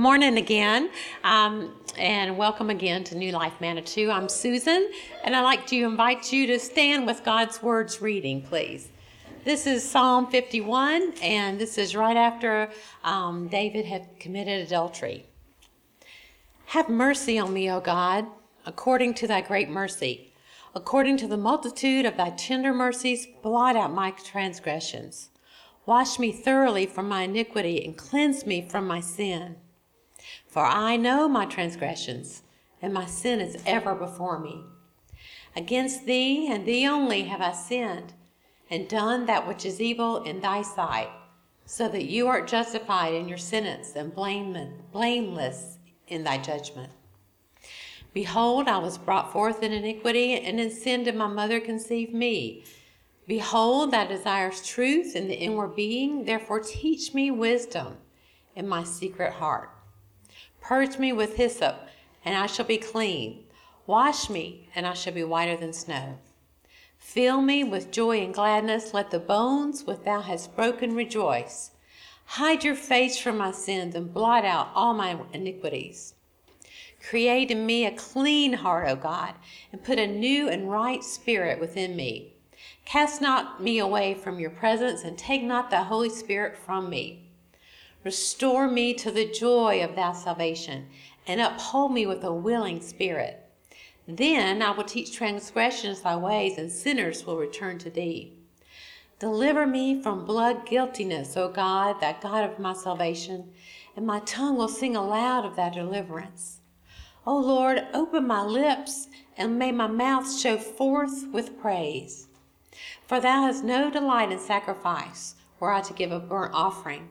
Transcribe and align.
good 0.00 0.04
morning 0.04 0.38
again, 0.38 0.88
um, 1.24 1.74
and 1.98 2.34
welcome 2.38 2.70
again 2.70 3.04
to 3.04 3.14
New 3.14 3.32
Life 3.32 3.52
Manitou. 3.60 4.10
I'm 4.10 4.30
Susan, 4.30 4.90
and 5.24 5.36
I'd 5.36 5.42
like 5.42 5.66
to 5.66 5.76
invite 5.76 6.32
you 6.32 6.46
to 6.46 6.58
stand 6.58 7.06
with 7.06 7.22
God's 7.22 7.62
words 7.62 8.00
reading, 8.00 8.40
please. 8.40 8.88
This 9.44 9.66
is 9.66 9.86
Psalm 9.86 10.30
51, 10.30 11.12
and 11.20 11.60
this 11.60 11.76
is 11.76 11.94
right 11.94 12.16
after 12.16 12.70
um, 13.04 13.48
David 13.48 13.84
had 13.84 14.18
committed 14.18 14.66
adultery. 14.66 15.26
Have 16.68 16.88
mercy 16.88 17.38
on 17.38 17.52
me, 17.52 17.70
O 17.70 17.78
God, 17.78 18.26
according 18.64 19.12
to 19.12 19.26
thy 19.26 19.42
great 19.42 19.68
mercy. 19.68 20.32
According 20.74 21.18
to 21.18 21.26
the 21.26 21.36
multitude 21.36 22.06
of 22.06 22.16
thy 22.16 22.30
tender 22.30 22.72
mercies, 22.72 23.28
blot 23.42 23.76
out 23.76 23.92
my 23.92 24.12
transgressions. 24.12 25.28
Wash 25.84 26.18
me 26.18 26.32
thoroughly 26.32 26.86
from 26.86 27.06
my 27.06 27.24
iniquity 27.24 27.84
and 27.84 27.98
cleanse 27.98 28.46
me 28.46 28.66
from 28.66 28.86
my 28.86 29.00
sin. 29.00 29.56
For 30.50 30.64
I 30.64 30.96
know 30.96 31.28
my 31.28 31.46
transgressions, 31.46 32.42
and 32.82 32.92
my 32.92 33.06
sin 33.06 33.40
is 33.40 33.62
ever 33.64 33.94
before 33.94 34.40
me. 34.40 34.64
Against 35.54 36.06
thee 36.06 36.48
and 36.50 36.66
thee 36.66 36.88
only 36.88 37.22
have 37.22 37.40
I 37.40 37.52
sinned, 37.52 38.14
and 38.68 38.88
done 38.88 39.26
that 39.26 39.46
which 39.46 39.64
is 39.64 39.80
evil 39.80 40.24
in 40.24 40.40
thy 40.40 40.62
sight, 40.62 41.08
so 41.66 41.88
that 41.88 42.06
you 42.06 42.26
art 42.26 42.48
justified 42.48 43.14
in 43.14 43.28
your 43.28 43.38
sentence 43.38 43.94
and 43.94 44.12
blameless 44.12 45.78
in 46.08 46.24
thy 46.24 46.38
judgment. 46.38 46.90
Behold, 48.12 48.66
I 48.66 48.78
was 48.78 48.98
brought 48.98 49.32
forth 49.32 49.62
in 49.62 49.72
iniquity, 49.72 50.34
and 50.34 50.58
in 50.58 50.72
sin 50.72 51.04
did 51.04 51.14
my 51.14 51.28
mother 51.28 51.60
conceive 51.60 52.12
me. 52.12 52.64
Behold, 53.28 53.92
thou 53.92 54.06
desirest 54.06 54.66
truth 54.66 55.14
in 55.14 55.28
the 55.28 55.38
inward 55.38 55.76
being, 55.76 56.24
therefore 56.24 56.58
teach 56.58 57.14
me 57.14 57.30
wisdom 57.30 57.98
in 58.56 58.66
my 58.66 58.82
secret 58.82 59.34
heart. 59.34 59.70
Purge 60.60 60.98
me 60.98 61.12
with 61.12 61.36
hyssop, 61.36 61.88
and 62.24 62.36
I 62.36 62.46
shall 62.46 62.66
be 62.66 62.78
clean. 62.78 63.44
Wash 63.86 64.30
me, 64.30 64.68
and 64.74 64.86
I 64.86 64.94
shall 64.94 65.14
be 65.14 65.24
whiter 65.24 65.56
than 65.56 65.72
snow. 65.72 66.18
Fill 66.98 67.40
me 67.40 67.64
with 67.64 67.90
joy 67.90 68.20
and 68.20 68.32
gladness. 68.32 68.94
Let 68.94 69.10
the 69.10 69.18
bones 69.18 69.84
which 69.84 70.04
thou 70.04 70.20
hast 70.20 70.54
broken 70.54 70.94
rejoice. 70.94 71.72
Hide 72.24 72.62
your 72.62 72.76
face 72.76 73.18
from 73.18 73.38
my 73.38 73.50
sins 73.50 73.94
and 73.96 74.14
blot 74.14 74.44
out 74.44 74.68
all 74.74 74.94
my 74.94 75.18
iniquities. 75.32 76.14
Create 77.02 77.50
in 77.50 77.66
me 77.66 77.86
a 77.86 77.90
clean 77.90 78.52
heart, 78.52 78.86
O 78.88 78.94
God, 78.94 79.34
and 79.72 79.82
put 79.82 79.98
a 79.98 80.06
new 80.06 80.48
and 80.48 80.70
right 80.70 81.02
spirit 81.02 81.58
within 81.58 81.96
me. 81.96 82.34
Cast 82.84 83.20
not 83.20 83.62
me 83.62 83.78
away 83.78 84.14
from 84.14 84.38
your 84.38 84.50
presence, 84.50 85.02
and 85.02 85.16
take 85.16 85.42
not 85.42 85.70
the 85.70 85.84
Holy 85.84 86.10
Spirit 86.10 86.56
from 86.58 86.90
me. 86.90 87.29
Restore 88.02 88.66
me 88.66 88.94
to 88.94 89.10
the 89.10 89.30
joy 89.30 89.84
of 89.84 89.94
thy 89.94 90.12
salvation, 90.12 90.88
and 91.26 91.40
uphold 91.40 91.92
me 91.92 92.06
with 92.06 92.24
a 92.24 92.32
willing 92.32 92.80
spirit. 92.80 93.44
Then 94.08 94.62
I 94.62 94.70
will 94.70 94.84
teach 94.84 95.12
transgressions 95.12 96.00
thy 96.00 96.16
ways, 96.16 96.56
and 96.56 96.72
sinners 96.72 97.26
will 97.26 97.36
return 97.36 97.78
to 97.80 97.90
thee. 97.90 98.32
Deliver 99.18 99.66
me 99.66 100.00
from 100.02 100.24
blood 100.24 100.64
guiltiness, 100.64 101.36
O 101.36 101.48
God, 101.48 102.00
that 102.00 102.22
God 102.22 102.50
of 102.50 102.58
my 102.58 102.72
salvation, 102.72 103.52
and 103.94 104.06
my 104.06 104.20
tongue 104.20 104.56
will 104.56 104.68
sing 104.68 104.96
aloud 104.96 105.44
of 105.44 105.56
thy 105.56 105.68
deliverance. 105.68 106.60
O 107.26 107.36
Lord, 107.36 107.86
open 107.92 108.26
my 108.26 108.42
lips, 108.42 109.08
and 109.36 109.58
may 109.58 109.72
my 109.72 109.88
mouth 109.88 110.34
show 110.34 110.56
forth 110.56 111.26
with 111.32 111.60
praise. 111.60 112.28
For 113.06 113.20
thou 113.20 113.42
hast 113.42 113.62
no 113.62 113.90
delight 113.90 114.32
in 114.32 114.38
sacrifice, 114.38 115.34
were 115.58 115.70
I 115.70 115.82
to 115.82 115.92
give 115.92 116.12
a 116.12 116.18
burnt 116.18 116.54
offering. 116.54 117.10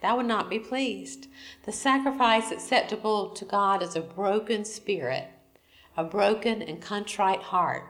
Thou 0.00 0.16
would 0.16 0.26
not 0.26 0.50
be 0.50 0.58
pleased. 0.58 1.28
The 1.64 1.72
sacrifice 1.72 2.50
acceptable 2.50 3.30
to 3.30 3.44
God 3.44 3.82
is 3.82 3.96
a 3.96 4.00
broken 4.00 4.64
spirit, 4.64 5.28
a 5.96 6.04
broken 6.04 6.62
and 6.62 6.80
contrite 6.80 7.42
heart. 7.42 7.84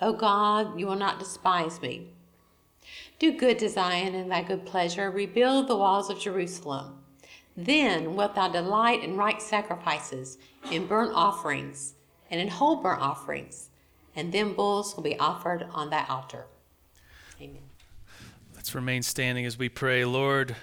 O 0.00 0.12
God, 0.12 0.78
you 0.78 0.86
will 0.86 0.96
not 0.96 1.18
despise 1.18 1.80
me. 1.80 2.08
Do 3.18 3.32
good 3.32 3.58
to 3.60 3.68
Zion 3.68 4.14
in 4.14 4.28
thy 4.28 4.42
good 4.42 4.66
pleasure. 4.66 5.10
Rebuild 5.10 5.68
the 5.68 5.76
walls 5.76 6.10
of 6.10 6.18
Jerusalem. 6.18 6.98
Then 7.56 8.16
wilt 8.16 8.34
thou 8.34 8.48
delight 8.48 9.04
in 9.04 9.16
right 9.16 9.40
sacrifices, 9.40 10.38
in 10.70 10.86
burnt 10.86 11.12
offerings, 11.14 11.94
and 12.30 12.40
in 12.40 12.48
whole 12.48 12.76
burnt 12.76 13.00
offerings, 13.00 13.68
and 14.16 14.32
then 14.32 14.54
bulls 14.54 14.96
will 14.96 15.02
be 15.02 15.18
offered 15.18 15.66
on 15.72 15.90
thy 15.90 16.04
altar. 16.06 16.46
Amen. 17.40 17.62
Let's 18.54 18.74
remain 18.74 19.02
standing 19.02 19.44
as 19.44 19.58
we 19.58 19.68
pray. 19.68 20.04
Lord, 20.04 20.56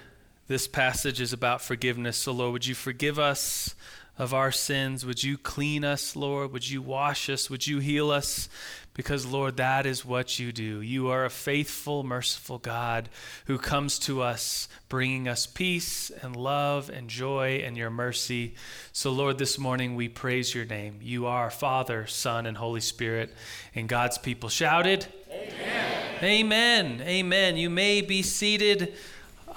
this 0.50 0.66
passage 0.66 1.20
is 1.20 1.32
about 1.32 1.62
forgiveness. 1.62 2.16
So, 2.16 2.32
Lord, 2.32 2.54
would 2.54 2.66
you 2.66 2.74
forgive 2.74 3.20
us 3.20 3.76
of 4.18 4.34
our 4.34 4.50
sins? 4.50 5.06
Would 5.06 5.22
you 5.22 5.38
clean 5.38 5.84
us, 5.84 6.16
Lord? 6.16 6.50
Would 6.50 6.68
you 6.68 6.82
wash 6.82 7.30
us? 7.30 7.48
Would 7.48 7.68
you 7.68 7.78
heal 7.78 8.10
us? 8.10 8.48
Because, 8.92 9.24
Lord, 9.24 9.58
that 9.58 9.86
is 9.86 10.04
what 10.04 10.40
you 10.40 10.50
do. 10.50 10.80
You 10.80 11.08
are 11.08 11.24
a 11.24 11.30
faithful, 11.30 12.02
merciful 12.02 12.58
God 12.58 13.08
who 13.44 13.58
comes 13.58 13.96
to 14.00 14.22
us, 14.22 14.66
bringing 14.88 15.28
us 15.28 15.46
peace 15.46 16.10
and 16.20 16.34
love 16.34 16.90
and 16.90 17.08
joy 17.08 17.62
and 17.64 17.76
your 17.76 17.90
mercy. 17.90 18.56
So, 18.90 19.12
Lord, 19.12 19.38
this 19.38 19.56
morning 19.56 19.94
we 19.94 20.08
praise 20.08 20.52
your 20.52 20.64
name. 20.64 20.98
You 21.00 21.26
are 21.26 21.48
Father, 21.48 22.08
Son, 22.08 22.44
and 22.44 22.56
Holy 22.56 22.80
Spirit. 22.80 23.32
And 23.72 23.88
God's 23.88 24.18
people 24.18 24.48
shouted, 24.48 25.06
Amen. 25.30 26.24
Amen. 26.24 27.02
Amen. 27.02 27.56
You 27.56 27.70
may 27.70 28.00
be 28.00 28.22
seated. 28.22 28.94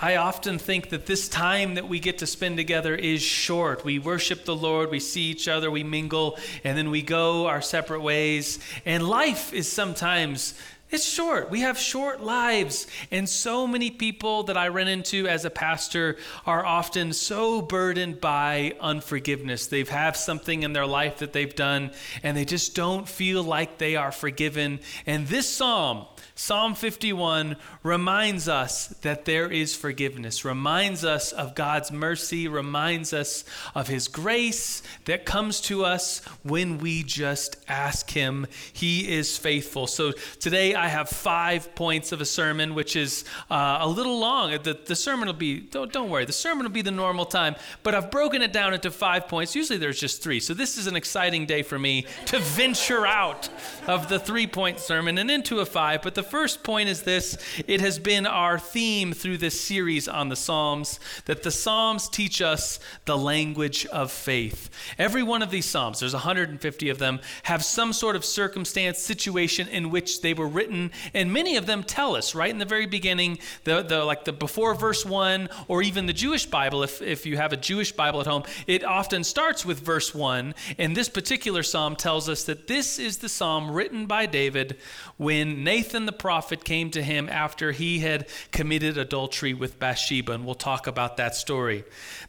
I 0.03 0.18
often 0.18 0.59
think 0.59 0.90
that 0.90 1.06
this 1.06 1.30
time 1.30 1.75
that 1.75 1.88
we 1.88 1.97
get 1.97 2.18
to 2.18 2.28
spend 2.28 2.58
together 2.58 2.94
is 2.94 3.22
short. 3.22 3.86
We 3.86 4.00
worship 4.00 4.44
the 4.44 4.53
Lord, 4.53 4.91
we 4.91 5.00
see 5.00 5.22
each 5.22 5.47
other, 5.47 5.72
we 5.72 5.86
mingle, 5.86 6.38
and 6.66 6.78
then 6.78 6.91
we 6.91 7.02
go 7.02 7.47
our 7.47 7.62
separate 7.62 8.02
ways. 8.02 8.59
And 8.84 9.08
life 9.08 9.53
is 9.53 9.72
sometimes 9.72 10.56
it's 10.94 11.04
short. 11.04 11.50
We 11.50 11.62
have 11.62 11.80
short 11.80 12.22
lives. 12.22 12.86
And 13.09 13.28
so 13.28 13.66
many 13.66 13.90
people 13.90 14.44
that 14.44 14.58
I 14.58 14.68
run 14.68 14.88
into 14.88 15.28
as 15.28 15.44
a 15.44 15.50
pastor 15.50 16.18
are 16.46 16.64
often 16.64 17.14
so 17.14 17.64
burdened 17.64 18.22
by 18.22 18.76
unforgiveness. 18.80 19.66
They've 19.66 19.90
had 19.90 20.16
something 20.16 20.62
in 20.62 20.74
their 20.74 20.86
life 20.86 21.18
that 21.18 21.34
they've 21.34 21.56
done, 21.56 21.92
and 22.22 22.38
they 22.38 22.46
just 22.46 22.76
don't 22.76 23.09
feel 23.09 23.42
like 23.42 23.80
they 23.80 23.96
are 23.96 24.12
forgiven. 24.12 24.80
And 25.08 25.28
this 25.28 25.50
psalm, 25.50 26.06
Psalm 26.36 26.74
51 26.74 27.58
reminds 27.84 28.50
us 28.50 28.88
that 29.02 29.25
there 29.25 29.52
is 29.52 29.75
forgiveness, 29.75 30.44
reminds 30.44 31.06
us 31.06 31.31
of 31.31 31.54
God's 31.54 31.92
mercy, 31.92 32.48
reminds 32.48 33.14
us 33.14 33.46
of 33.75 33.88
His 33.88 34.08
grace 34.08 34.81
that 35.06 35.25
comes 35.25 35.62
to 35.62 35.86
us 35.86 36.25
when 36.42 36.80
we 36.80 37.04
just 37.04 37.58
ask 37.68 38.10
Him. 38.10 38.48
He 38.74 39.14
is 39.14 39.38
faithful. 39.38 39.86
So 39.86 40.14
today 40.40 40.74
have 40.88 41.10
five 41.10 41.74
points 41.76 42.12
of 42.12 42.22
a 42.22 42.26
sermon, 42.26 42.76
which 42.76 42.96
is 42.96 43.26
uh, 43.50 43.80
a 43.82 43.88
little 43.88 44.20
long. 44.20 44.52
The, 44.64 44.78
the 44.86 44.96
sermon 44.96 45.28
will 45.28 45.34
be, 45.34 45.60
don't, 45.60 45.92
don't 45.92 46.10
worry, 46.10 46.26
the 46.26 46.34
sermon 46.34 46.64
will 46.64 46.72
be 46.72 46.82
the 46.82 46.92
normal 46.92 47.26
time, 47.26 47.56
but 47.84 47.96
I've 47.96 48.12
broken 48.12 48.42
it 48.42 48.54
down 48.54 48.74
into 48.74 48.92
five 48.92 49.28
points. 49.28 49.56
Usually 49.56 49.78
there's 49.80 50.00
just 50.00 50.24
three. 50.24 50.40
So 50.40 50.54
this 50.54 50.78
is 50.78 50.88
an 50.88 50.96
exciting 50.96 51.46
day 51.46 51.62
for 51.62 51.78
me 51.78 52.06
to 52.26 52.40
venture 52.40 53.06
out 53.06 53.50
of 53.88 54.10
the 54.10 54.19
three 54.19 54.48
point 54.48 54.80
sermon 54.80 55.18
and 55.18 55.30
into 55.30 55.60
a 55.60 55.66
five. 55.66 56.02
But 56.02 56.16
the 56.16 56.24
first 56.24 56.63
point 56.63 56.90
is 56.90 57.04
this 57.04 57.38
it 57.68 57.81
has 57.81 58.00
been 58.00 58.25
our 58.25 58.60
theme 58.60 59.13
through 59.13 59.38
this 59.38 59.60
series 59.60 60.07
on 60.07 60.30
the 60.30 60.36
Psalms 60.36 61.00
that 61.25 61.44
the 61.44 61.52
Psalms 61.52 62.10
teach 62.10 62.42
us 62.42 62.80
the 63.06 63.18
language 63.18 63.86
of 63.88 64.12
faith. 64.12 64.69
Every 64.98 65.24
one 65.24 65.42
of 65.42 65.52
these 65.52 65.66
Psalms, 65.66 66.00
there's 66.00 66.13
150 66.13 66.90
of 66.90 67.00
them, 67.00 67.19
have 67.44 67.63
some 67.63 67.94
sort 67.94 68.16
of 68.16 68.25
circumstance, 68.25 69.00
situation 69.00 69.68
in 69.68 69.90
which 69.90 70.22
they 70.22 70.34
were 70.34 70.48
written, 70.48 70.73
and 71.14 71.34
many 71.34 71.58
of 71.58 71.66
them 71.66 71.84
tell 71.84 72.16
us 72.16 72.36
right 72.36 72.50
in 72.50 72.58
the 72.58 72.66
very 72.66 72.86
beginning, 72.86 73.40
the, 73.64 73.81
the 73.81 74.04
like 74.04 74.25
the 74.25 74.34
before 74.34 74.75
verse 74.75 75.06
1, 75.06 75.50
or 75.68 75.81
even 75.81 76.06
the 76.06 76.14
Jewish 76.14 76.46
Bible, 76.46 76.84
if, 76.84 77.02
if 77.02 77.25
you 77.25 77.38
have 77.38 77.54
a 77.54 77.58
Jewish 77.58 77.92
Bible 77.92 78.22
at 78.22 78.28
home, 78.28 78.44
it 78.68 78.84
often 78.84 79.24
starts 79.24 79.66
with 79.66 79.80
verse 79.80 80.14
1. 80.14 80.54
And 80.78 80.96
this 80.96 81.10
particular 81.10 81.64
psalm 81.64 81.96
tells 81.96 82.30
us 82.30 82.44
that 82.46 82.68
this 82.68 83.00
is 83.00 83.18
the 83.18 83.30
psalm 83.30 83.72
written 83.72 84.06
by 84.06 84.25
David 84.25 84.78
when 85.18 85.64
Nathan 85.64 86.06
the 86.06 86.12
prophet 86.12 86.64
came 86.64 86.92
to 86.92 87.04
him 87.04 87.30
after 87.30 87.72
he 87.72 88.00
had 88.00 88.28
committed 88.52 88.98
adultery 88.98 89.54
with 89.54 89.80
Bathsheba. 89.80 90.34
And 90.34 90.46
we'll 90.46 90.56
talk 90.56 90.88
about 90.88 91.18
that 91.18 91.36
story. 91.36 91.84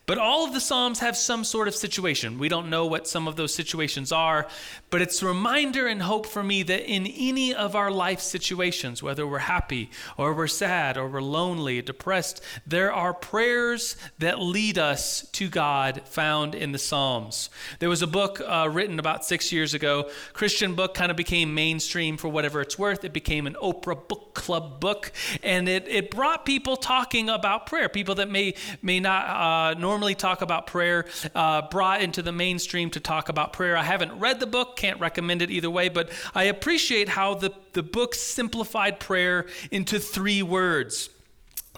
But 0.07 0.19
all 0.19 0.45
of 0.45 0.53
the 0.53 0.61
Psalms 0.61 1.01
have 1.01 1.17
some 1.17 1.45
sort 1.45 1.67
of 1.69 1.75
situation. 1.75 2.39
We 2.39 2.49
don't 2.49 2.69
know 2.69 2.87
what 2.87 3.09
some 3.09 3.27
of 3.27 3.37
those 3.37 3.55
situations 3.55 4.13
are, 4.13 4.47
but 4.91 5.01
it's 5.01 5.23
a 5.23 5.27
reminder 5.27 5.87
and 5.87 6.03
hope 6.03 6.27
for 6.27 6.43
me 6.43 6.63
that 6.65 6.91
in 6.91 7.07
any 7.07 7.55
of 7.55 7.75
our 7.75 7.91
life 7.91 8.21
situations, 8.25 9.03
whether 9.03 9.27
we're 9.27 9.39
happy 9.39 9.91
or 10.17 10.35
we're 10.35 10.47
sad 10.47 10.97
or 10.97 11.09
we're 11.09 11.23
lonely, 11.23 11.83
depressed, 11.83 12.43
there 12.67 12.93
are 12.93 13.15
prayers 13.15 13.97
that 14.19 14.41
lead 14.41 14.79
us 14.79 15.29
to 15.33 15.49
God 15.49 16.03
found 16.05 16.55
in 16.55 16.73
the 16.73 16.79
Psalms. 16.79 17.51
There 17.79 17.89
was 17.89 18.03
a 18.03 18.07
book 18.07 18.41
uh, 18.41 18.69
written 18.71 18.99
about 18.99 19.25
six 19.25 19.53
years 19.53 19.75
ago. 19.75 20.11
Christian 20.33 20.75
book 20.75 20.95
kind 20.95 21.11
of 21.11 21.17
became 21.17 21.55
mainstream 21.55 22.17
for 22.17 22.29
whatever 22.29 22.61
it's 22.61 22.79
worth. 22.79 23.05
It 23.05 23.13
became 23.13 23.47
an 23.47 23.57
Oprah 23.63 24.09
book 24.09 24.35
club 24.35 24.81
book, 24.81 25.13
and 25.43 25.69
it, 25.69 25.87
it 25.89 26.11
brought 26.11 26.45
people 26.45 26.77
talking 26.77 27.29
about 27.29 27.67
prayer. 27.67 27.89
People 27.89 28.17
that 28.17 28.31
may 28.31 28.55
may 28.83 29.01
not 29.01 29.29
uh, 29.29 29.79
normally 29.79 30.15
talk 30.15 30.43
about 30.43 30.67
prayer 30.67 31.07
uh, 31.35 31.63
brought 31.69 32.03
into 32.03 32.23
the 32.23 32.33
mainstream 32.33 32.91
to 32.91 33.01
talk 33.01 33.29
about 33.29 33.53
prayer. 33.53 33.77
I 33.77 33.83
haven't 33.83 34.19
read 34.19 34.41
the 34.41 34.47
book, 34.47 34.77
can't 34.77 35.01
recommend 35.01 35.43
it 35.43 35.51
either 35.51 35.71
way, 35.71 35.89
but 35.89 36.11
I 36.35 36.45
appreciate 36.45 37.09
how 37.09 37.35
the, 37.35 37.53
the 37.75 37.83
book 37.83 38.15
simplified 38.15 39.01
prayer 39.01 39.47
into 39.71 39.99
three 39.99 40.43
words. 40.43 41.11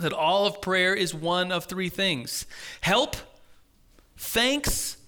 That 0.00 0.12
all 0.12 0.46
of 0.46 0.60
prayer 0.60 0.94
is 0.94 1.14
one 1.14 1.50
of 1.50 1.64
three 1.64 1.88
things 1.88 2.46
help, 2.82 3.16
thanks, 4.16 4.98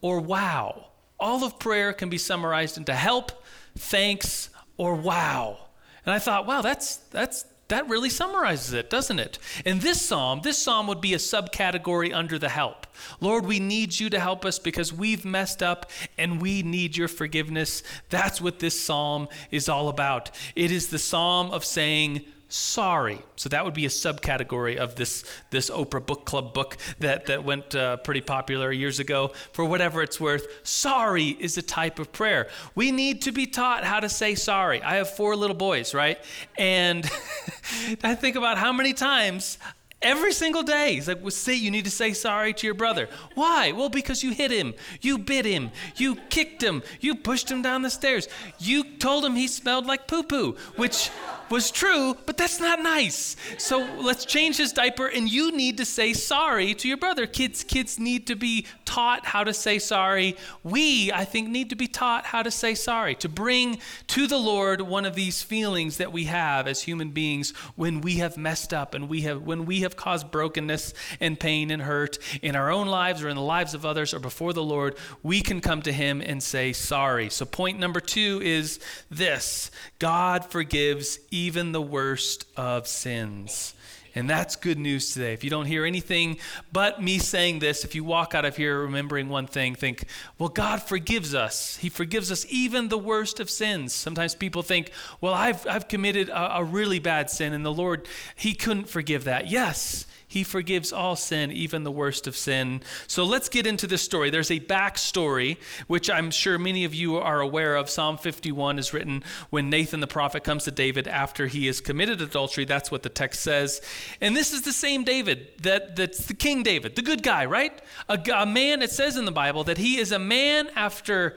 or 0.00 0.20
wow. 0.20 0.86
All 1.20 1.44
of 1.44 1.58
prayer 1.58 1.92
can 1.92 2.08
be 2.08 2.18
summarized 2.18 2.76
into 2.76 2.94
help, 2.94 3.32
thanks, 3.76 4.50
or 4.76 4.94
wow. 4.94 5.58
And 6.04 6.12
I 6.14 6.18
thought, 6.18 6.46
wow, 6.46 6.62
that's 6.62 6.96
that's 6.96 7.44
that 7.68 7.88
really 7.88 8.10
summarizes 8.10 8.72
it, 8.72 8.90
doesn't 8.90 9.18
it? 9.18 9.38
In 9.64 9.78
this 9.78 10.00
psalm, 10.00 10.40
this 10.42 10.58
psalm 10.58 10.86
would 10.86 11.00
be 11.00 11.14
a 11.14 11.18
subcategory 11.18 12.14
under 12.14 12.38
the 12.38 12.48
help. 12.48 12.86
Lord, 13.20 13.46
we 13.46 13.58
need 13.58 13.98
you 13.98 14.10
to 14.10 14.20
help 14.20 14.44
us 14.44 14.58
because 14.58 14.92
we've 14.92 15.24
messed 15.24 15.62
up 15.62 15.90
and 16.18 16.42
we 16.42 16.62
need 16.62 16.96
your 16.96 17.08
forgiveness. 17.08 17.82
That's 18.10 18.40
what 18.40 18.58
this 18.58 18.78
psalm 18.78 19.28
is 19.50 19.68
all 19.68 19.88
about. 19.88 20.30
It 20.54 20.70
is 20.70 20.88
the 20.88 20.98
psalm 20.98 21.50
of 21.50 21.64
saying, 21.64 22.24
sorry. 22.54 23.18
So 23.34 23.48
that 23.48 23.64
would 23.64 23.74
be 23.74 23.84
a 23.84 23.88
subcategory 23.88 24.76
of 24.76 24.94
this 24.94 25.24
this 25.50 25.70
Oprah 25.70 26.04
Book 26.04 26.24
Club 26.24 26.54
book 26.54 26.76
that 27.00 27.26
that 27.26 27.42
went 27.42 27.74
uh, 27.74 27.96
pretty 27.96 28.20
popular 28.20 28.70
years 28.70 29.00
ago. 29.00 29.32
For 29.52 29.64
whatever 29.64 30.02
it's 30.02 30.20
worth, 30.20 30.46
sorry 30.62 31.36
is 31.40 31.58
a 31.58 31.62
type 31.62 31.98
of 31.98 32.12
prayer. 32.12 32.46
We 32.76 32.92
need 32.92 33.22
to 33.22 33.32
be 33.32 33.46
taught 33.46 33.82
how 33.82 33.98
to 33.98 34.08
say 34.08 34.36
sorry. 34.36 34.80
I 34.82 34.96
have 34.96 35.10
four 35.10 35.34
little 35.34 35.56
boys, 35.56 35.94
right? 35.94 36.18
And 36.56 37.04
I 38.04 38.14
think 38.14 38.36
about 38.36 38.56
how 38.56 38.72
many 38.72 38.92
times 38.92 39.58
every 40.04 40.32
single 40.32 40.62
day. 40.62 40.94
He's 40.94 41.08
like, 41.08 41.22
well, 41.22 41.30
see, 41.30 41.56
you 41.56 41.70
need 41.70 41.86
to 41.86 41.90
say 41.90 42.12
sorry 42.12 42.52
to 42.52 42.66
your 42.66 42.74
brother. 42.74 43.08
Why? 43.34 43.72
Well, 43.72 43.88
because 43.88 44.22
you 44.22 44.32
hit 44.32 44.52
him, 44.52 44.74
you 45.00 45.18
bit 45.18 45.46
him, 45.46 45.72
you 45.96 46.16
kicked 46.28 46.62
him, 46.62 46.82
you 47.00 47.16
pushed 47.16 47.50
him 47.50 47.62
down 47.62 47.82
the 47.82 47.90
stairs, 47.90 48.28
you 48.58 48.84
told 48.98 49.24
him 49.24 49.34
he 49.34 49.48
smelled 49.48 49.86
like 49.86 50.06
poo 50.06 50.22
poo, 50.22 50.56
which 50.76 51.10
was 51.50 51.70
true, 51.70 52.16
but 52.26 52.36
that's 52.36 52.60
not 52.60 52.80
nice. 52.80 53.36
So 53.58 53.78
let's 54.00 54.24
change 54.24 54.56
his 54.56 54.72
diaper, 54.72 55.06
and 55.06 55.30
you 55.30 55.52
need 55.52 55.76
to 55.78 55.84
say 55.84 56.12
sorry 56.12 56.74
to 56.74 56.88
your 56.88 56.96
brother. 56.96 57.26
Kids, 57.26 57.64
kids 57.64 57.98
need 57.98 58.26
to 58.26 58.34
be 58.34 58.66
taught 58.84 59.26
how 59.26 59.44
to 59.44 59.54
say 59.54 59.78
sorry. 59.78 60.36
We, 60.62 61.12
I 61.12 61.24
think, 61.24 61.48
need 61.48 61.70
to 61.70 61.76
be 61.76 61.86
taught 61.86 62.26
how 62.26 62.42
to 62.42 62.50
say 62.50 62.74
sorry, 62.74 63.14
to 63.16 63.28
bring 63.28 63.78
to 64.08 64.26
the 64.26 64.38
Lord 64.38 64.80
one 64.80 65.04
of 65.04 65.14
these 65.14 65.42
feelings 65.42 65.98
that 65.98 66.12
we 66.12 66.24
have 66.24 66.66
as 66.66 66.82
human 66.82 67.10
beings 67.10 67.52
when 67.76 68.00
we 68.00 68.16
have 68.16 68.36
messed 68.36 68.72
up 68.72 68.94
and 68.94 69.08
we 69.08 69.22
have 69.22 69.42
when 69.42 69.66
we 69.66 69.80
have 69.80 69.96
caused 69.96 70.30
brokenness 70.30 70.94
and 71.20 71.38
pain 71.38 71.70
and 71.70 71.82
hurt 71.82 72.18
in 72.42 72.56
our 72.56 72.70
own 72.70 72.86
lives 72.86 73.22
or 73.22 73.28
in 73.28 73.36
the 73.36 73.42
lives 73.42 73.74
of 73.74 73.84
others 73.84 74.14
or 74.14 74.18
before 74.18 74.52
the 74.52 74.62
Lord. 74.62 74.96
We 75.22 75.40
can 75.40 75.60
come 75.60 75.82
to 75.82 75.92
Him 75.92 76.20
and 76.20 76.42
say 76.42 76.72
sorry. 76.72 77.30
So 77.30 77.44
point 77.44 77.78
number 77.78 78.00
two 78.00 78.40
is 78.42 78.80
this: 79.10 79.70
God 79.98 80.44
forgives 80.44 81.18
even 81.34 81.72
the 81.72 81.82
worst 81.82 82.46
of 82.56 82.86
sins. 82.86 83.74
And 84.16 84.30
that's 84.30 84.54
good 84.54 84.78
news 84.78 85.12
today. 85.12 85.32
If 85.32 85.42
you 85.42 85.50
don't 85.50 85.66
hear 85.66 85.84
anything 85.84 86.38
but 86.72 87.02
me 87.02 87.18
saying 87.18 87.58
this, 87.58 87.84
if 87.84 87.96
you 87.96 88.04
walk 88.04 88.32
out 88.32 88.44
of 88.44 88.56
here 88.56 88.82
remembering 88.82 89.28
one 89.28 89.48
thing, 89.48 89.74
think, 89.74 90.04
well, 90.38 90.48
God 90.48 90.80
forgives 90.82 91.34
us. 91.34 91.76
He 91.78 91.88
forgives 91.88 92.30
us 92.30 92.46
even 92.48 92.88
the 92.88 92.98
worst 92.98 93.40
of 93.40 93.50
sins. 93.50 93.92
Sometimes 93.92 94.36
people 94.36 94.62
think, 94.62 94.92
well, 95.20 95.34
I've, 95.34 95.66
I've 95.66 95.88
committed 95.88 96.28
a, 96.28 96.58
a 96.58 96.64
really 96.64 97.00
bad 97.00 97.28
sin, 97.28 97.52
and 97.52 97.66
the 97.66 97.72
Lord, 97.72 98.06
He 98.36 98.54
couldn't 98.54 98.88
forgive 98.88 99.24
that. 99.24 99.48
Yes, 99.50 100.06
he 100.34 100.42
forgives 100.42 100.92
all 100.92 101.14
sin, 101.14 101.52
even 101.52 101.84
the 101.84 101.92
worst 101.92 102.26
of 102.26 102.36
sin. 102.36 102.82
So 103.06 103.22
let's 103.22 103.48
get 103.48 103.68
into 103.68 103.86
this 103.86 104.02
story. 104.02 104.30
There's 104.30 104.50
a 104.50 104.58
backstory, 104.58 105.58
which 105.86 106.10
I'm 106.10 106.32
sure 106.32 106.58
many 106.58 106.84
of 106.84 106.92
you 106.92 107.18
are 107.18 107.40
aware 107.40 107.76
of. 107.76 107.88
Psalm 107.88 108.18
51 108.18 108.80
is 108.80 108.92
written 108.92 109.22
when 109.50 109.70
Nathan 109.70 110.00
the 110.00 110.08
prophet 110.08 110.42
comes 110.42 110.64
to 110.64 110.72
David 110.72 111.06
after 111.06 111.46
he 111.46 111.68
has 111.68 111.80
committed 111.80 112.20
adultery. 112.20 112.64
That's 112.64 112.90
what 112.90 113.04
the 113.04 113.08
text 113.08 113.42
says. 113.42 113.80
And 114.20 114.36
this 114.36 114.52
is 114.52 114.62
the 114.62 114.72
same 114.72 115.04
David 115.04 115.52
that, 115.62 115.94
that's 115.94 116.26
the 116.26 116.34
King 116.34 116.64
David, 116.64 116.96
the 116.96 117.02
good 117.02 117.22
guy, 117.22 117.44
right? 117.44 117.80
A, 118.08 118.18
a 118.34 118.44
man, 118.44 118.82
it 118.82 118.90
says 118.90 119.16
in 119.16 119.26
the 119.26 119.32
Bible 119.32 119.62
that 119.62 119.78
he 119.78 119.98
is 119.98 120.10
a 120.10 120.18
man 120.18 120.68
after 120.74 121.36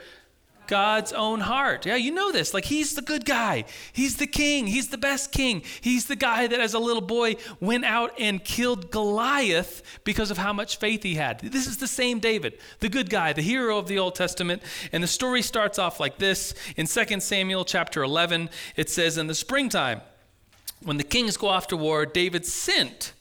God's 0.67 1.13
own 1.13 1.39
heart. 1.39 1.85
Yeah, 1.85 1.95
you 1.95 2.11
know 2.11 2.31
this. 2.31 2.53
Like, 2.53 2.65
he's 2.65 2.95
the 2.95 3.01
good 3.01 3.25
guy. 3.25 3.65
He's 3.93 4.17
the 4.17 4.27
king. 4.27 4.67
He's 4.67 4.89
the 4.89 4.97
best 4.97 5.31
king. 5.31 5.63
He's 5.81 6.05
the 6.05 6.15
guy 6.15 6.47
that, 6.47 6.59
as 6.59 6.73
a 6.73 6.79
little 6.79 7.01
boy, 7.01 7.35
went 7.59 7.85
out 7.85 8.13
and 8.19 8.43
killed 8.43 8.91
Goliath 8.91 9.81
because 10.03 10.31
of 10.31 10.37
how 10.37 10.53
much 10.53 10.77
faith 10.77 11.03
he 11.03 11.15
had. 11.15 11.39
This 11.39 11.67
is 11.67 11.77
the 11.77 11.87
same 11.87 12.19
David, 12.19 12.59
the 12.79 12.89
good 12.89 13.09
guy, 13.09 13.33
the 13.33 13.41
hero 13.41 13.77
of 13.77 13.87
the 13.87 13.99
Old 13.99 14.15
Testament. 14.15 14.61
And 14.91 15.03
the 15.03 15.07
story 15.07 15.41
starts 15.41 15.79
off 15.79 15.99
like 15.99 16.17
this 16.17 16.53
in 16.75 16.87
2 16.87 17.19
Samuel 17.19 17.65
chapter 17.65 18.03
11. 18.03 18.49
It 18.75 18.89
says, 18.89 19.17
In 19.17 19.27
the 19.27 19.35
springtime, 19.35 20.01
when 20.83 20.97
the 20.97 21.03
kings 21.03 21.37
go 21.37 21.47
off 21.47 21.67
to 21.67 21.77
war, 21.77 22.05
David 22.05 22.45
sent 22.45 23.13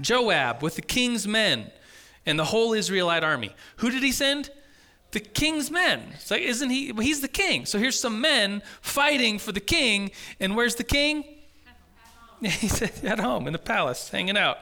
Joab 0.00 0.62
with 0.62 0.76
the 0.76 0.82
king's 0.82 1.26
men 1.26 1.70
and 2.26 2.38
the 2.38 2.46
whole 2.46 2.72
Israelite 2.72 3.22
army. 3.22 3.54
Who 3.76 3.90
did 3.90 4.02
he 4.02 4.12
send? 4.12 4.50
The 5.14 5.20
king's 5.20 5.70
men. 5.70 6.02
It's 6.14 6.30
like, 6.30 6.42
isn't 6.42 6.68
he? 6.68 6.92
Well, 6.92 7.06
he's 7.06 7.22
the 7.22 7.28
king. 7.28 7.64
So 7.64 7.78
here's 7.78 7.98
some 7.98 8.20
men 8.20 8.62
fighting 8.82 9.38
for 9.38 9.52
the 9.52 9.60
king. 9.60 10.10
And 10.38 10.54
where's 10.54 10.74
the 10.74 10.84
king? 10.84 11.24
He's 12.42 12.82
at 12.82 13.20
home 13.20 13.46
in 13.46 13.54
the 13.54 13.58
palace, 13.58 14.10
hanging 14.10 14.36
out. 14.36 14.58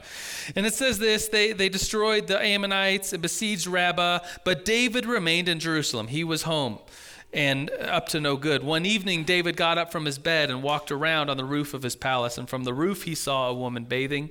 And 0.54 0.64
it 0.66 0.74
says 0.74 1.00
this 1.00 1.26
they, 1.26 1.52
they 1.52 1.68
destroyed 1.68 2.28
the 2.28 2.40
Ammonites 2.40 3.12
and 3.12 3.20
besieged 3.20 3.66
Rabbah, 3.66 4.20
but 4.44 4.64
David 4.64 5.04
remained 5.04 5.48
in 5.48 5.58
Jerusalem. 5.58 6.06
He 6.06 6.22
was 6.22 6.42
home 6.42 6.78
and 7.32 7.70
up 7.70 8.08
to 8.10 8.20
no 8.20 8.36
good. 8.36 8.62
One 8.62 8.86
evening, 8.86 9.24
David 9.24 9.56
got 9.56 9.78
up 9.78 9.90
from 9.90 10.04
his 10.04 10.18
bed 10.18 10.50
and 10.50 10.62
walked 10.62 10.92
around 10.92 11.30
on 11.30 11.36
the 11.36 11.44
roof 11.44 11.74
of 11.74 11.82
his 11.82 11.96
palace. 11.96 12.38
And 12.38 12.48
from 12.48 12.64
the 12.64 12.74
roof, 12.74 13.02
he 13.04 13.14
saw 13.14 13.48
a 13.48 13.54
woman 13.54 13.84
bathing. 13.84 14.30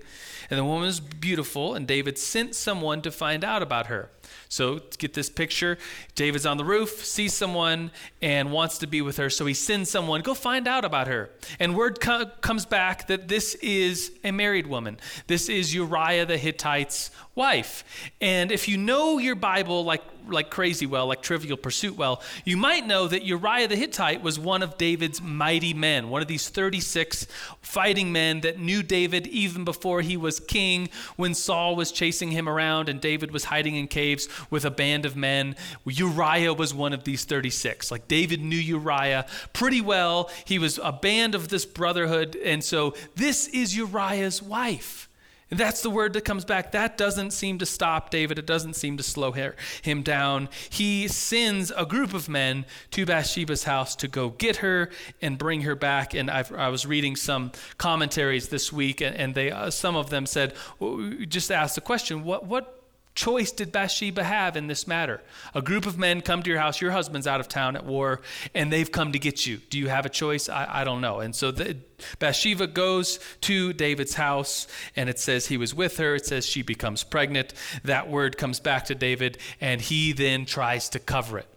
And 0.52 0.60
the 0.60 0.66
woman 0.66 0.84
was 0.84 1.00
beautiful, 1.00 1.74
and 1.74 1.88
David 1.88 2.18
sent 2.18 2.56
someone 2.56 3.02
to 3.04 3.12
find 3.12 3.44
out 3.44 3.64
about 3.64 3.88
her. 3.88 4.12
So 4.50 4.82
get 4.98 5.14
this 5.14 5.30
picture. 5.30 5.78
David's 6.14 6.46
on 6.46 6.58
the 6.58 6.66
roof, 6.66 7.06
sees 7.06 7.34
someone, 7.34 7.90
and 8.22 8.52
wants 8.52 8.80
to 8.80 8.88
be 8.88 9.02
with 9.02 9.16
her. 9.16 9.30
So 9.30 9.46
he 9.46 9.54
sends 9.54 9.90
someone, 9.90 10.22
go 10.22 10.34
find 10.34 10.68
out 10.68 10.84
about 10.84 11.08
her. 11.08 11.30
And 11.58 11.74
word 11.74 12.02
co- 12.02 12.26
comes 12.42 12.66
back 12.66 13.08
that 13.08 13.30
this 13.30 13.56
is 13.56 14.12
a 14.26 14.32
married 14.32 14.68
woman. 14.68 15.00
This 15.28 15.48
is 15.48 15.74
Uriah 15.74 16.26
the 16.26 16.38
Hittite's 16.38 17.12
wife. 17.34 17.86
And 18.20 18.52
if 18.52 18.68
you 18.68 18.78
know 18.78 19.20
your 19.20 19.36
Bible 19.36 19.86
like 19.86 20.04
like 20.28 20.52
crazy 20.52 20.86
well, 20.86 21.08
like 21.08 21.22
Trivial 21.22 21.58
Pursuit 21.58 21.96
well, 21.96 22.22
you 22.46 22.56
might 22.56 22.86
know 22.86 23.08
that 23.08 23.24
Uriah 23.24 23.68
the 23.68 23.76
Hittite 23.76 24.22
was 24.22 24.38
one 24.38 24.62
of 24.62 24.78
David's 24.78 25.20
mighty 25.22 25.74
men, 25.74 26.10
one 26.10 26.22
of 26.22 26.28
these 26.28 26.48
36 26.50 27.26
fighting 27.62 28.12
men 28.12 28.42
that 28.42 28.60
knew 28.60 28.84
David 28.84 29.28
even 29.28 29.64
before 29.64 30.02
he 30.02 30.18
was 30.18 30.41
king, 30.48 30.90
when 31.16 31.34
Saul 31.34 31.76
was 31.76 31.92
chasing 31.92 32.32
him 32.32 32.50
around 32.50 32.90
and 32.90 33.00
David 33.00 33.32
was 33.32 33.46
hiding 33.46 33.76
in 33.76 33.88
caves 33.88 34.28
with 34.50 34.66
a 34.66 34.72
band 34.72 35.06
of 35.06 35.16
men. 35.16 35.56
Uriah 35.86 36.54
was 36.54 36.74
one 36.74 36.94
of 36.94 37.04
these 37.04 37.24
36. 37.24 37.92
Like 37.92 38.08
David 38.08 38.42
knew 38.42 38.58
Uriah 38.58 39.26
pretty 39.54 39.82
well. 39.82 40.30
He 40.46 40.60
was 40.60 40.80
a 40.84 40.92
band 40.92 41.36
of 41.36 41.50
this 41.50 41.66
brotherhood. 41.66 42.36
And 42.36 42.64
so 42.64 42.96
this 43.16 43.48
is 43.48 43.76
Uriah's 43.76 44.42
wife. 44.42 45.08
And 45.52 45.60
that's 45.60 45.82
the 45.82 45.90
word 45.90 46.14
that 46.14 46.24
comes 46.24 46.46
back. 46.46 46.72
That 46.72 46.98
doesn't 46.98 47.32
seem 47.32 47.58
to 47.60 47.66
stop 47.66 48.10
David. 48.10 48.40
It 48.40 48.46
doesn't 48.46 48.76
seem 48.76 48.96
to 48.96 49.04
slow 49.04 49.34
him 49.34 50.02
down. 50.02 50.48
He 50.70 51.10
sends 51.10 51.72
a 51.76 51.86
group 51.86 52.14
of 52.14 52.30
men 52.30 52.66
to 52.92 53.06
Bathsheba's 53.06 53.66
house 53.66 53.96
to 53.98 54.08
go 54.08 54.30
get 54.30 54.58
her 54.58 54.90
and 55.22 55.38
bring 55.38 55.62
her 55.62 55.76
back. 55.76 56.14
And 56.14 56.32
I've, 56.32 56.54
i 56.54 56.70
was 56.70 56.86
reading 56.86 57.18
some 57.18 57.52
commentaries 57.78 58.48
this 58.48 58.72
week, 58.72 59.02
and, 59.02 59.36
they 59.36 59.52
uh, 59.52 59.70
some 59.70 59.96
of 59.96 60.10
them 60.10 60.26
said, 60.26 60.54
well, 60.80 61.14
just 61.28 61.52
ask 61.52 61.76
the 61.76 61.82
question, 61.82 62.24
what 62.24 62.46
what 62.46 62.81
choice 63.16 63.52
did 63.52 63.72
Bathsheba 63.72 64.24
have 64.24 64.56
in 64.56 64.68
this 64.68 64.88
matter? 64.88 65.22
A 65.54 65.62
group 65.62 65.86
of 65.86 65.98
men 65.98 66.22
come 66.22 66.42
to 66.44 66.50
your 66.50 66.60
house, 66.60 66.82
your 66.82 66.92
husband's 66.92 67.28
out 67.28 67.40
of 67.40 67.48
town 67.48 67.76
at 67.76 67.86
war, 67.86 68.22
and 68.54 68.72
they've 68.72 68.92
come 68.92 69.12
to 69.12 69.20
get 69.20 69.46
you. 69.46 69.58
Do 69.58 69.78
you 69.78 69.90
have 69.90 70.06
a 70.06 70.10
choice? 70.10 70.50
I, 70.50 70.68
I 70.70 70.84
don't 70.84 71.02
know. 71.02 71.20
And 71.20 71.36
so 71.36 71.52
the, 71.52 71.78
Bathsheba 72.20 72.68
goes 72.68 73.20
to 73.42 73.74
David's 73.74 74.16
house, 74.16 74.68
and 74.96 75.10
it 75.10 75.20
says 75.20 75.48
he 75.48 75.58
was 75.58 75.74
with 75.76 75.98
her. 75.98 76.16
It 76.16 76.26
says 76.26 76.46
she 76.46 76.62
becomes 76.62 77.04
pregnant. 77.04 77.54
That 77.84 78.10
word 78.10 78.38
comes 78.38 78.60
back 78.60 78.86
to 78.86 78.96
David, 78.96 79.38
and 79.60 79.82
he 79.82 80.14
then 80.14 80.46
tries 80.46 80.90
to 80.90 81.00
cover 81.00 81.38
it. 81.38 81.48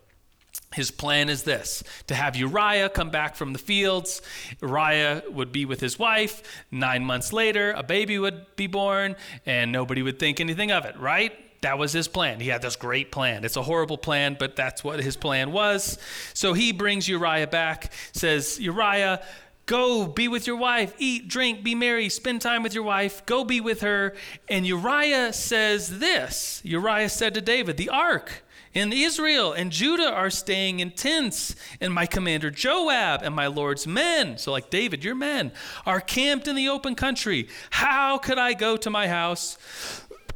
his 0.75 0.91
plan 0.91 1.29
is 1.29 1.45
this 1.45 1.83
to 2.07 2.15
have 2.15 2.37
Uriah 2.37 2.89
come 2.89 3.11
back 3.11 3.37
from 3.37 3.53
the 3.53 3.59
fields. 3.59 4.21
Uriah 4.61 5.23
would 5.31 5.53
be 5.53 5.65
with 5.65 5.81
his 5.81 5.99
wife. 5.99 6.43
Nine 6.71 7.05
months 7.05 7.33
later, 7.33 7.73
a 7.73 7.83
baby 7.83 8.19
would 8.19 8.57
be 8.57 8.67
born, 8.67 9.17
and 9.47 9.73
nobody 9.73 10.03
would 10.03 10.19
think 10.19 10.41
anything 10.41 10.71
of 10.71 10.85
it, 10.85 10.99
right? 10.99 11.33
That 11.65 11.79
was 11.79 11.95
his 11.95 12.09
plan. 12.09 12.41
He 12.41 12.49
had 12.49 12.61
this 12.61 12.77
great 12.77 13.11
plan. 13.11 13.43
It's 13.43 13.57
a 13.57 13.63
horrible 13.63 13.97
plan, 13.97 14.37
but 14.39 14.55
that's 14.55 14.85
what 14.85 15.01
his 15.01 15.17
plan 15.17 15.51
was. 15.51 15.97
So 16.35 16.53
he 16.53 16.73
brings 16.73 17.09
Uriah 17.09 17.47
back, 17.47 17.91
says, 18.13 18.61
Uriah, 18.61 19.23
Go 19.65 20.07
be 20.07 20.29
with 20.29 20.47
your 20.47 20.57
wife, 20.57 20.93
eat, 20.99 21.27
drink, 21.27 21.65
be 21.65 21.75
merry, 21.75 22.11
spend 22.11 22.43
time 22.43 22.63
with 22.63 22.75
your 22.75 22.85
wife, 22.85 23.25
go 23.25 23.45
be 23.45 23.63
with 23.63 23.81
her. 23.81 24.15
And 24.47 24.67
Uriah 24.67 25.33
says 25.33 26.01
this 26.01 26.61
Uriah 26.65 27.09
said 27.09 27.33
to 27.33 27.41
David, 27.41 27.79
The 27.79 27.89
ark 27.89 28.45
and 28.75 28.93
Israel 28.93 29.53
and 29.53 29.71
Judah 29.71 30.13
are 30.13 30.31
staying 30.31 30.81
in 30.81 30.91
tents, 30.91 31.55
and 31.81 31.95
my 31.95 32.07
commander 32.07 32.51
Joab 32.51 33.23
and 33.23 33.35
my 33.35 33.47
Lord's 33.47 33.87
men, 33.87 34.37
so 34.37 34.53
like 34.53 34.69
David, 34.69 35.05
your 35.05 35.15
men, 35.15 35.53
are 35.87 36.01
camped 36.01 36.49
in 36.49 36.57
the 36.57 36.69
open 36.69 36.95
country. 36.95 37.49
How 37.71 38.19
could 38.19 38.39
I 38.39 38.53
go 38.53 38.77
to 38.77 38.91
my 38.91 39.07
house, 39.07 39.57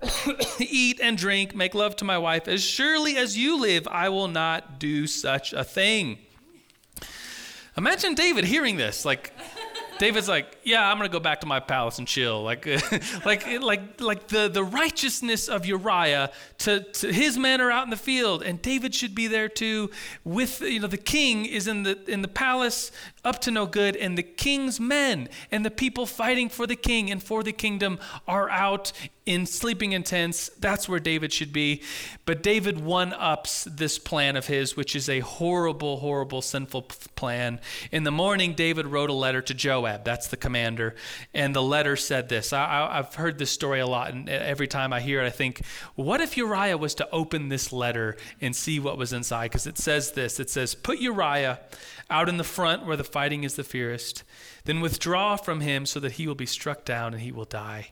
eat 0.61 1.01
and 1.01 1.17
drink, 1.17 1.55
make 1.55 1.75
love 1.75 1.97
to 1.97 2.05
my 2.05 2.19
wife? 2.19 2.49
As 2.49 2.63
surely 2.63 3.17
as 3.17 3.37
you 3.37 3.61
live, 3.61 3.87
I 3.89 4.09
will 4.09 4.29
not 4.29 4.79
do 4.79 5.07
such 5.07 5.53
a 5.53 5.65
thing. 5.65 6.19
Imagine 7.77 8.15
David 8.15 8.45
hearing 8.45 8.77
this, 8.77 9.05
like, 9.05 9.33
David's 9.99 10.29
like, 10.29 10.59
yeah, 10.63 10.89
I'm 10.89 10.97
gonna 10.97 11.09
go 11.09 11.21
back 11.21 11.41
to 11.41 11.47
my 11.47 11.61
palace 11.61 11.99
and 11.99 12.07
chill. 12.07 12.43
Like, 12.43 12.67
like, 13.25 13.47
like, 13.61 14.01
like 14.01 14.29
the, 14.29 14.49
the 14.49 14.65
righteousness 14.65 15.49
of 15.49 15.67
Uriah 15.67 16.31
to, 16.59 16.81
to 16.81 17.13
his 17.13 17.37
men 17.37 17.61
are 17.61 17.71
out 17.71 17.85
in 17.85 17.91
the 17.91 17.97
field, 17.97 18.43
and 18.43 18.63
David 18.63 18.95
should 18.95 19.15
be 19.15 19.27
there 19.27 19.49
too. 19.49 19.91
With 20.25 20.61
you 20.61 20.81
know, 20.81 20.87
the 20.87 20.97
king 20.97 21.47
is 21.47 21.67
in 21.67 21.83
the 21.83 21.99
in 22.11 22.23
the 22.23 22.29
palace, 22.29 22.93
up 23.29 23.41
to 23.43 23.51
no 23.51 23.67
good, 23.67 23.95
and 23.95 24.17
the 24.17 24.23
king's 24.23 24.81
men 24.81 25.29
and 25.51 25.65
the 25.65 25.71
people 25.71 26.07
fighting 26.07 26.49
for 26.49 26.67
the 26.67 26.75
king 26.75 27.11
and 27.11 27.23
for 27.23 27.43
the 27.43 27.53
kingdom 27.53 27.99
are 28.27 28.49
out 28.49 28.91
in 29.29 29.45
sleeping 29.45 29.93
in 29.93 30.03
tents. 30.03 30.49
That's 30.59 30.89
where 30.89 30.99
David 30.99 31.35
should 31.35 31.53
be. 31.53 31.83
But 32.25 32.43
David 32.43 32.81
one 32.81 33.13
ups 33.13 33.65
this 33.65 33.99
plan 33.99 34.37
of 34.37 34.47
his, 34.47 34.75
which 34.75 34.97
is 34.97 35.07
a 35.11 35.21
horrible, 35.21 35.99
horrible, 35.99 36.41
sinful 36.41 36.83
plan. 37.15 37.61
In 37.93 38.05
the 38.05 38.11
morning, 38.11 38.55
David 38.55 38.87
wrote 38.87 39.11
a 39.11 39.13
letter 39.13 39.43
to 39.43 39.53
Joab. 39.53 40.03
That's 40.03 40.29
the 40.29 40.39
commander. 40.39 40.95
And 41.35 41.55
the 41.55 41.63
letter 41.63 41.95
said 41.95 42.31
this 42.31 42.55
I, 42.55 42.97
have 42.97 43.17
heard 43.17 43.39
this 43.39 43.51
story 43.51 43.81
a 43.81 43.87
lot, 43.87 44.15
and 44.15 44.31
every 44.31 44.67
time 44.67 44.95
I 44.95 45.01
hear 45.01 45.23
it, 45.23 45.27
I 45.27 45.31
think, 45.31 45.63
what 45.95 46.23
if 46.23 46.39
Uriah 46.39 46.79
was 46.79 46.95
to 46.95 47.11
open 47.11 47.51
this 47.51 47.71
letter 47.71 48.17
and 48.41 48.57
see 48.57 48.81
what 48.81 48.97
was 48.97 49.13
inside? 49.13 49.51
Because 49.51 49.67
it 49.67 49.77
says 49.77 50.13
this 50.13 50.41
it 50.41 50.49
says, 50.49 50.75
Put 50.75 51.01
Uriah 51.01 51.61
out 52.11 52.29
in 52.31 52.39
the 52.39 52.45
front 52.45 52.87
where 52.87 52.97
the 52.97 53.05
fighting 53.19 53.43
is 53.43 53.57
the 53.57 53.65
fiercest, 53.65 54.23
then 54.65 54.81
withdraw 54.81 55.35
from 55.35 55.61
him 55.61 55.85
so 55.85 55.99
that 55.99 56.13
he 56.13 56.29
will 56.29 56.37
be 56.37 56.47
struck 56.47 56.85
down 56.85 57.13
and 57.13 57.21
he 57.21 57.33
will 57.33 57.45
die. 57.45 57.89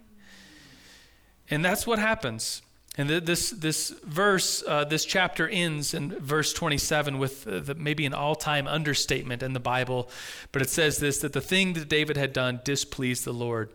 And 1.51 1.65
that's 1.65 1.85
what 1.85 1.99
happens. 1.99 2.63
And 2.97 3.11
this, 3.11 3.51
this 3.51 3.91
verse, 4.05 4.63
uh, 4.69 4.85
this 4.85 5.05
chapter 5.05 5.49
ends 5.49 5.95
in 5.95 6.13
verse 6.21 6.53
27 6.53 7.19
with 7.19 7.45
uh, 7.49 7.59
the, 7.59 7.75
maybe 7.75 8.07
an 8.07 8.15
all 8.15 8.37
time 8.37 8.69
understatement 8.69 9.43
in 9.43 9.53
the 9.53 9.59
Bible. 9.59 10.09
But 10.53 10.63
it 10.63 10.71
says 10.71 10.99
this 10.99 11.19
that 11.19 11.33
the 11.33 11.41
thing 11.41 11.73
that 11.73 11.89
David 11.89 12.17
had 12.17 12.33
done 12.33 12.61
displeased 12.63 13.25
the 13.25 13.35
Lord. 13.35 13.73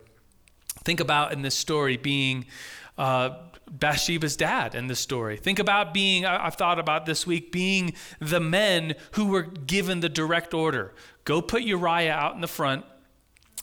Think 0.86 1.02
about 1.02 1.34
in 1.34 1.42
this 1.42 1.56
story 1.56 1.98
being 1.98 2.46
uh, 2.98 3.32
Bathsheba's 3.72 4.36
dad 4.36 4.76
in 4.76 4.88
this 4.88 5.00
story. 5.00 5.38
Think 5.38 5.58
about 5.58 5.94
being, 5.94 6.26
I've 6.26 6.56
thought 6.56 6.78
about 6.78 7.06
this 7.06 7.26
week, 7.26 7.52
being 7.52 7.94
the 8.20 8.42
men 8.42 8.96
who 9.14 9.28
were 9.28 9.44
given 9.44 10.02
the 10.02 10.10
direct 10.10 10.54
order 10.54 10.94
go 11.26 11.42
put 11.42 11.64
Uriah 11.64 12.14
out 12.14 12.36
in 12.36 12.42
the 12.42 12.48
front 12.48 12.86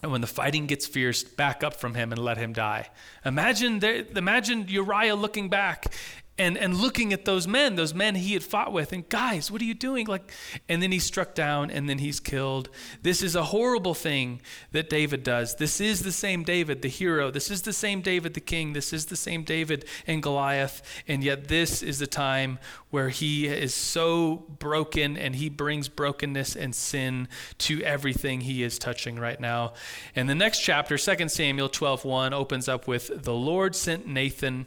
and 0.03 0.12
when 0.12 0.21
the 0.21 0.29
fighting 0.29 0.67
gets 0.67 0.87
fierce, 0.87 1.25
back 1.25 1.65
up 1.65 1.75
from 1.75 1.95
him 1.95 2.12
and 2.12 2.23
let 2.23 2.37
him 2.37 2.53
die. 2.53 2.88
Imagine, 3.25 3.83
imagine 3.83 4.67
Uriah 4.69 5.17
looking 5.17 5.49
back 5.49 5.93
and, 6.38 6.57
and 6.57 6.76
looking 6.76 7.12
at 7.12 7.25
those 7.25 7.49
men, 7.49 7.75
those 7.75 7.92
men 7.92 8.14
he 8.14 8.35
had 8.35 8.45
fought 8.45 8.73
with, 8.73 8.92
and 8.92 9.09
guys, 9.09 9.50
what 9.50 9.61
are 9.61 9.64
you 9.64 9.75
doing? 9.75 10.07
Like, 10.07 10.30
and 10.68 10.80
then 10.80 10.92
he's 10.92 11.04
struck 11.04 11.35
down 11.35 11.71
and 11.71 11.88
then 11.88 11.99
he's 11.99 12.21
killed. 12.21 12.71
This 13.02 13.23
is 13.23 13.35
a 13.35 13.45
horrible 13.45 13.95
thing 13.95 14.40
that 14.73 14.88
David 14.88 15.25
does. 15.25 15.57
This 15.57 15.80
is 15.80 16.02
the 16.02 16.12
same 16.12 16.45
David, 16.45 16.83
the 16.83 16.88
hero. 16.88 17.30
This 17.30 17.50
is 17.50 17.62
the 17.62 17.73
same 17.73 18.00
David, 18.00 18.35
the 18.35 18.40
king. 18.40 18.73
This 18.73 18.92
is 18.92 19.07
the 19.07 19.16
same 19.16 19.42
David 19.42 19.85
and 20.07 20.23
Goliath. 20.23 20.80
And 21.09 21.25
yet, 21.25 21.49
this 21.49 21.83
is 21.83 21.99
the 21.99 22.07
time 22.07 22.59
where 22.90 23.09
he 23.09 23.47
is 23.47 23.75
so 23.75 24.47
broken 24.59 25.16
and 25.16 25.35
he 25.35 25.49
brings 25.49 25.88
brokenness 25.88 26.54
and 26.57 26.75
sin 26.75 27.28
to 27.59 27.83
everything 27.83 28.42
he 28.42 28.62
is 28.62 28.78
touching 28.78 29.18
right 29.18 29.40
now. 29.40 29.75
And 30.14 30.28
the 30.28 30.35
next 30.35 30.61
chapter, 30.61 30.97
2 30.97 31.28
Samuel 31.28 31.68
12 31.68 32.04
1, 32.04 32.33
opens 32.33 32.68
up 32.68 32.87
with 32.87 33.25
the 33.25 33.35
Lord 33.35 33.75
sent 33.75 34.07
Nathan 34.07 34.66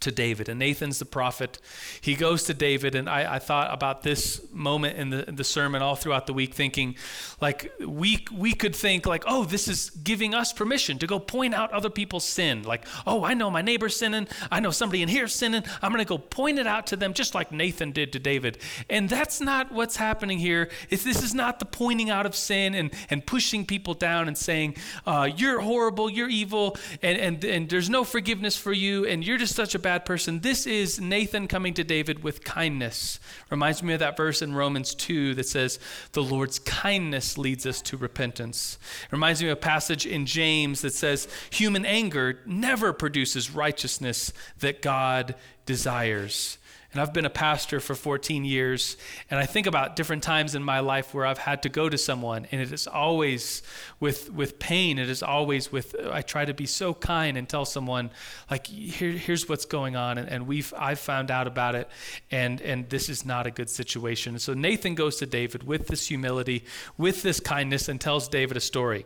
to 0.00 0.10
David. 0.12 0.48
And 0.48 0.58
Nathan's 0.58 0.98
the 0.98 1.04
prophet. 1.04 1.58
He 2.00 2.14
goes 2.14 2.44
to 2.44 2.54
David, 2.54 2.94
and 2.94 3.08
I, 3.08 3.36
I 3.36 3.38
thought 3.38 3.72
about 3.72 4.02
this 4.02 4.40
moment 4.52 4.96
in 4.96 5.10
the, 5.10 5.28
in 5.28 5.36
the 5.36 5.44
sermon 5.44 5.82
all 5.82 5.96
throughout 5.96 6.26
the 6.26 6.32
week, 6.32 6.54
thinking 6.54 6.96
like 7.40 7.72
we 7.84 8.24
we 8.32 8.52
could 8.54 8.74
think 8.74 9.06
like, 9.06 9.24
oh, 9.26 9.44
this 9.44 9.68
is 9.68 9.90
giving 9.90 10.34
us 10.34 10.52
permission 10.52 10.98
to 10.98 11.06
go 11.06 11.18
point 11.18 11.54
out 11.54 11.72
other 11.72 11.90
people's 11.90 12.24
sin. 12.24 12.62
Like, 12.62 12.86
oh, 13.06 13.24
I 13.24 13.34
know 13.34 13.50
my 13.50 13.62
neighbor's 13.62 13.96
sinning. 13.96 14.28
I 14.50 14.60
know 14.60 14.70
somebody 14.70 15.02
in 15.02 15.08
here 15.08 15.28
sinning. 15.28 15.64
I'm 15.82 15.92
going 15.92 16.04
to 16.04 16.08
go 16.08 16.18
point 16.18 16.58
it 16.58 16.66
out 16.66 16.86
to 16.88 16.96
them, 16.96 17.12
just 17.12 17.34
like 17.34 17.52
Nathan 17.52 17.92
did 17.92 18.12
to 18.12 18.18
David. 18.18 18.58
And 18.88 19.08
that's 19.08 19.40
not 19.40 19.72
what's 19.72 19.96
happening 19.96 20.38
here. 20.38 20.70
It's, 20.90 21.04
this 21.04 21.22
is 21.22 21.34
not 21.34 21.58
the 21.58 21.64
pointing 21.64 22.10
out 22.10 22.26
of 22.26 22.34
sin 22.34 22.74
and 22.74 22.90
and 23.10 23.24
pushing 23.26 23.66
people 23.66 23.94
down 23.94 24.28
and 24.28 24.36
saying, 24.36 24.76
uh, 25.06 25.28
you're 25.36 25.60
horrible, 25.60 26.10
you're 26.10 26.28
evil, 26.28 26.76
and 27.02 27.18
and 27.18 27.44
and 27.44 27.68
there's 27.68 27.90
no 27.90 28.04
forgiveness 28.04 28.56
for 28.56 28.72
you, 28.72 29.06
and 29.06 29.26
you're 29.26 29.38
just 29.38 29.54
such 29.54 29.74
a 29.74 29.78
bad 29.88 30.04
person. 30.04 30.40
This 30.40 30.66
is 30.66 31.00
Nathan 31.00 31.48
coming 31.48 31.72
to 31.72 31.82
David 31.82 32.22
with 32.22 32.44
kindness. 32.44 33.18
Reminds 33.48 33.82
me 33.82 33.94
of 33.94 34.00
that 34.00 34.18
verse 34.18 34.42
in 34.42 34.54
Romans 34.54 34.94
2 34.94 35.34
that 35.36 35.48
says, 35.48 35.78
The 36.12 36.22
Lord's 36.22 36.58
kindness 36.58 37.38
leads 37.38 37.64
us 37.64 37.80
to 37.80 37.96
repentance. 37.96 38.78
Reminds 39.10 39.42
me 39.42 39.48
of 39.48 39.56
a 39.56 39.60
passage 39.60 40.04
in 40.04 40.26
James 40.26 40.82
that 40.82 40.92
says, 40.92 41.26
Human 41.52 41.86
anger 41.86 42.40
never 42.44 42.92
produces 42.92 43.50
righteousness 43.50 44.30
that 44.58 44.82
God 44.82 45.34
desires. 45.64 46.57
And 46.92 47.02
I've 47.02 47.12
been 47.12 47.26
a 47.26 47.30
pastor 47.30 47.80
for 47.80 47.94
14 47.94 48.46
years, 48.46 48.96
and 49.30 49.38
I 49.38 49.44
think 49.44 49.66
about 49.66 49.94
different 49.94 50.22
times 50.22 50.54
in 50.54 50.62
my 50.62 50.80
life 50.80 51.12
where 51.12 51.26
I've 51.26 51.36
had 51.36 51.62
to 51.64 51.68
go 51.68 51.86
to 51.86 51.98
someone, 51.98 52.46
and 52.50 52.62
it 52.62 52.72
is 52.72 52.86
always 52.86 53.62
with 54.00 54.30
with 54.32 54.58
pain. 54.58 54.98
It 54.98 55.10
is 55.10 55.22
always 55.22 55.70
with 55.70 55.94
I 56.10 56.22
try 56.22 56.46
to 56.46 56.54
be 56.54 56.64
so 56.64 56.94
kind 56.94 57.36
and 57.36 57.46
tell 57.46 57.66
someone 57.66 58.10
like 58.50 58.66
Here, 58.68 59.10
here's 59.10 59.50
what's 59.50 59.66
going 59.66 59.96
on, 59.96 60.16
and, 60.16 60.30
and 60.30 60.46
we've 60.46 60.72
I've 60.78 60.98
found 60.98 61.30
out 61.30 61.46
about 61.46 61.74
it, 61.74 61.90
and 62.30 62.58
and 62.62 62.88
this 62.88 63.10
is 63.10 63.26
not 63.26 63.46
a 63.46 63.50
good 63.50 63.68
situation. 63.68 64.38
so 64.38 64.54
Nathan 64.54 64.94
goes 64.94 65.16
to 65.16 65.26
David 65.26 65.64
with 65.64 65.88
this 65.88 66.08
humility, 66.08 66.64
with 66.96 67.22
this 67.22 67.38
kindness, 67.38 67.90
and 67.90 68.00
tells 68.00 68.28
David 68.28 68.56
a 68.56 68.60
story. 68.60 69.04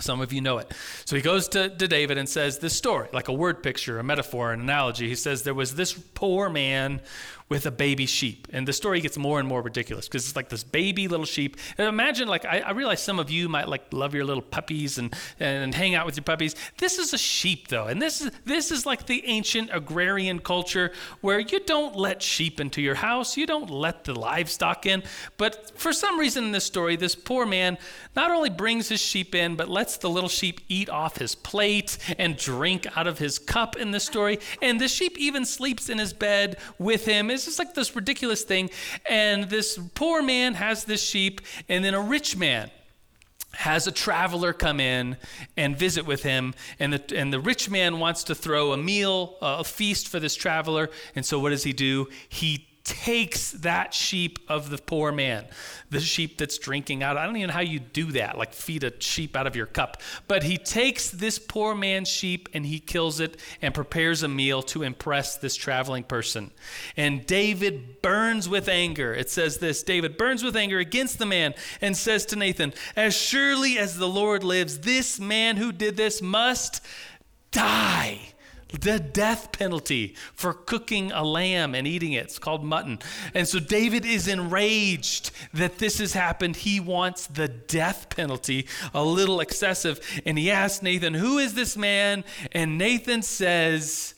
Some 0.00 0.20
of 0.20 0.32
you 0.32 0.40
know 0.40 0.58
it. 0.58 0.72
So 1.04 1.14
he 1.14 1.22
goes 1.22 1.46
to, 1.48 1.68
to 1.68 1.88
David 1.88 2.18
and 2.18 2.28
says 2.28 2.58
this 2.58 2.76
story, 2.76 3.08
like 3.12 3.28
a 3.28 3.32
word 3.32 3.62
picture, 3.62 3.98
a 3.98 4.02
metaphor, 4.02 4.52
an 4.52 4.60
analogy. 4.60 5.08
He 5.08 5.14
says, 5.14 5.44
There 5.44 5.54
was 5.54 5.76
this 5.76 5.92
poor 5.92 6.48
man 6.48 7.00
with 7.48 7.66
a 7.66 7.70
baby 7.70 8.06
sheep. 8.06 8.48
And 8.52 8.66
the 8.66 8.72
story 8.72 9.00
gets 9.00 9.18
more 9.18 9.38
and 9.38 9.46
more 9.46 9.60
ridiculous 9.60 10.08
because 10.08 10.26
it's 10.26 10.36
like 10.36 10.48
this 10.48 10.64
baby 10.64 11.08
little 11.08 11.26
sheep. 11.26 11.58
And 11.76 11.86
imagine, 11.86 12.26
like, 12.26 12.46
I, 12.46 12.60
I, 12.60 12.70
realize 12.70 13.02
some 13.02 13.18
of 13.18 13.30
you 13.30 13.50
might 13.50 13.68
like 13.68 13.92
love 13.92 14.14
your 14.14 14.24
little 14.24 14.42
puppies 14.42 14.96
and, 14.96 15.14
and 15.38 15.74
hang 15.74 15.94
out 15.94 16.06
with 16.06 16.16
your 16.16 16.24
puppies. 16.24 16.56
This 16.78 16.98
is 16.98 17.12
a 17.12 17.18
sheep, 17.18 17.68
though. 17.68 17.84
And 17.84 18.00
this 18.00 18.22
is, 18.22 18.30
this 18.46 18.70
is 18.70 18.86
like 18.86 19.06
the 19.06 19.22
ancient 19.26 19.68
agrarian 19.72 20.38
culture 20.38 20.92
where 21.20 21.38
you 21.38 21.60
don't 21.60 21.94
let 21.94 22.22
sheep 22.22 22.60
into 22.60 22.80
your 22.80 22.94
house, 22.94 23.36
you 23.36 23.46
don't 23.46 23.68
let 23.68 24.04
the 24.04 24.18
livestock 24.18 24.86
in. 24.86 25.02
But 25.36 25.78
for 25.78 25.92
some 25.92 26.18
reason 26.18 26.44
in 26.44 26.52
this 26.52 26.64
story, 26.64 26.96
this 26.96 27.14
poor 27.14 27.44
man 27.44 27.76
not 28.16 28.30
only 28.30 28.50
brings 28.50 28.88
his 28.88 29.02
sheep 29.02 29.34
in, 29.34 29.54
but 29.54 29.68
lets 29.68 29.98
the 29.98 30.08
little 30.08 30.30
sheep 30.30 30.62
eat 30.68 30.88
off 30.88 31.18
his 31.18 31.34
plate 31.34 31.98
and 32.18 32.38
drink 32.38 32.86
out 32.96 33.06
of 33.06 33.18
his 33.18 33.38
cup 33.38 33.76
in 33.76 33.90
this 33.90 34.04
story. 34.04 34.38
And 34.62 34.80
the 34.80 34.88
sheep 34.88 35.18
even 35.18 35.44
sleeps 35.44 35.90
in 35.90 35.98
his 35.98 36.14
bed 36.14 36.56
with 36.78 37.04
him 37.04 37.30
it's 37.34 37.44
just 37.44 37.58
like 37.58 37.74
this 37.74 37.94
ridiculous 37.94 38.42
thing. 38.42 38.70
And 39.08 39.44
this 39.44 39.78
poor 39.94 40.22
man 40.22 40.54
has 40.54 40.84
this 40.84 41.02
sheep, 41.02 41.40
and 41.68 41.84
then 41.84 41.94
a 41.94 42.00
rich 42.00 42.36
man 42.36 42.70
has 43.52 43.86
a 43.86 43.92
traveler 43.92 44.52
come 44.52 44.80
in 44.80 45.16
and 45.56 45.76
visit 45.76 46.06
with 46.06 46.22
him 46.22 46.54
and 46.80 46.92
the, 46.92 47.16
and 47.16 47.32
the 47.32 47.38
rich 47.38 47.70
man 47.70 48.00
wants 48.00 48.24
to 48.24 48.34
throw 48.34 48.72
a 48.72 48.76
meal 48.76 49.36
a 49.40 49.62
feast 49.62 50.08
for 50.08 50.18
this 50.18 50.34
traveler 50.34 50.90
and 51.14 51.24
so 51.24 51.38
what 51.38 51.50
does 51.50 51.62
he 51.62 51.72
do 51.72 52.08
he 52.28 52.66
takes 52.84 53.52
that 53.52 53.94
sheep 53.94 54.38
of 54.46 54.68
the 54.68 54.76
poor 54.76 55.10
man, 55.10 55.46
the 55.88 56.00
sheep 56.00 56.36
that's 56.36 56.58
drinking 56.58 57.02
out. 57.02 57.16
I 57.16 57.24
don't 57.24 57.36
even 57.36 57.48
know 57.48 57.54
how 57.54 57.60
you 57.60 57.80
do 57.80 58.12
that, 58.12 58.36
like 58.36 58.52
feed 58.52 58.84
a 58.84 58.92
sheep 59.00 59.34
out 59.34 59.46
of 59.46 59.56
your 59.56 59.64
cup. 59.66 60.02
But 60.28 60.42
he 60.42 60.58
takes 60.58 61.08
this 61.08 61.38
poor 61.38 61.74
man's 61.74 62.08
sheep 62.08 62.50
and 62.52 62.66
he 62.66 62.78
kills 62.78 63.20
it 63.20 63.38
and 63.62 63.72
prepares 63.72 64.22
a 64.22 64.28
meal 64.28 64.62
to 64.64 64.82
impress 64.82 65.36
this 65.36 65.56
traveling 65.56 66.04
person. 66.04 66.50
And 66.94 67.26
David 67.26 68.02
burns 68.02 68.50
with 68.50 68.68
anger. 68.68 69.14
It 69.14 69.30
says 69.30 69.58
this 69.58 69.82
David 69.82 70.18
burns 70.18 70.44
with 70.44 70.54
anger 70.54 70.78
against 70.78 71.18
the 71.18 71.26
man 71.26 71.54
and 71.80 71.96
says 71.96 72.26
to 72.26 72.36
Nathan, 72.36 72.74
As 72.94 73.16
surely 73.16 73.78
as 73.78 73.96
the 73.96 74.08
Lord 74.08 74.44
lives, 74.44 74.80
this 74.80 75.18
man 75.18 75.56
who 75.56 75.72
did 75.72 75.96
this 75.96 76.20
must 76.20 76.82
die 77.50 78.33
the 78.80 78.98
death 78.98 79.52
penalty 79.52 80.14
for 80.32 80.52
cooking 80.52 81.12
a 81.12 81.22
lamb 81.22 81.74
and 81.74 81.86
eating 81.86 82.12
it. 82.12 82.24
It's 82.24 82.38
called 82.38 82.64
mutton. 82.64 82.98
And 83.34 83.46
so 83.46 83.58
David 83.58 84.04
is 84.04 84.28
enraged 84.28 85.30
that 85.52 85.78
this 85.78 85.98
has 85.98 86.12
happened. 86.12 86.56
He 86.56 86.80
wants 86.80 87.26
the 87.26 87.48
death 87.48 88.08
penalty, 88.10 88.66
a 88.92 89.04
little 89.04 89.40
excessive. 89.40 90.00
And 90.24 90.38
he 90.38 90.50
asks 90.50 90.82
Nathan, 90.82 91.14
Who 91.14 91.38
is 91.38 91.54
this 91.54 91.76
man? 91.76 92.24
And 92.52 92.78
Nathan 92.78 93.22
says, 93.22 94.14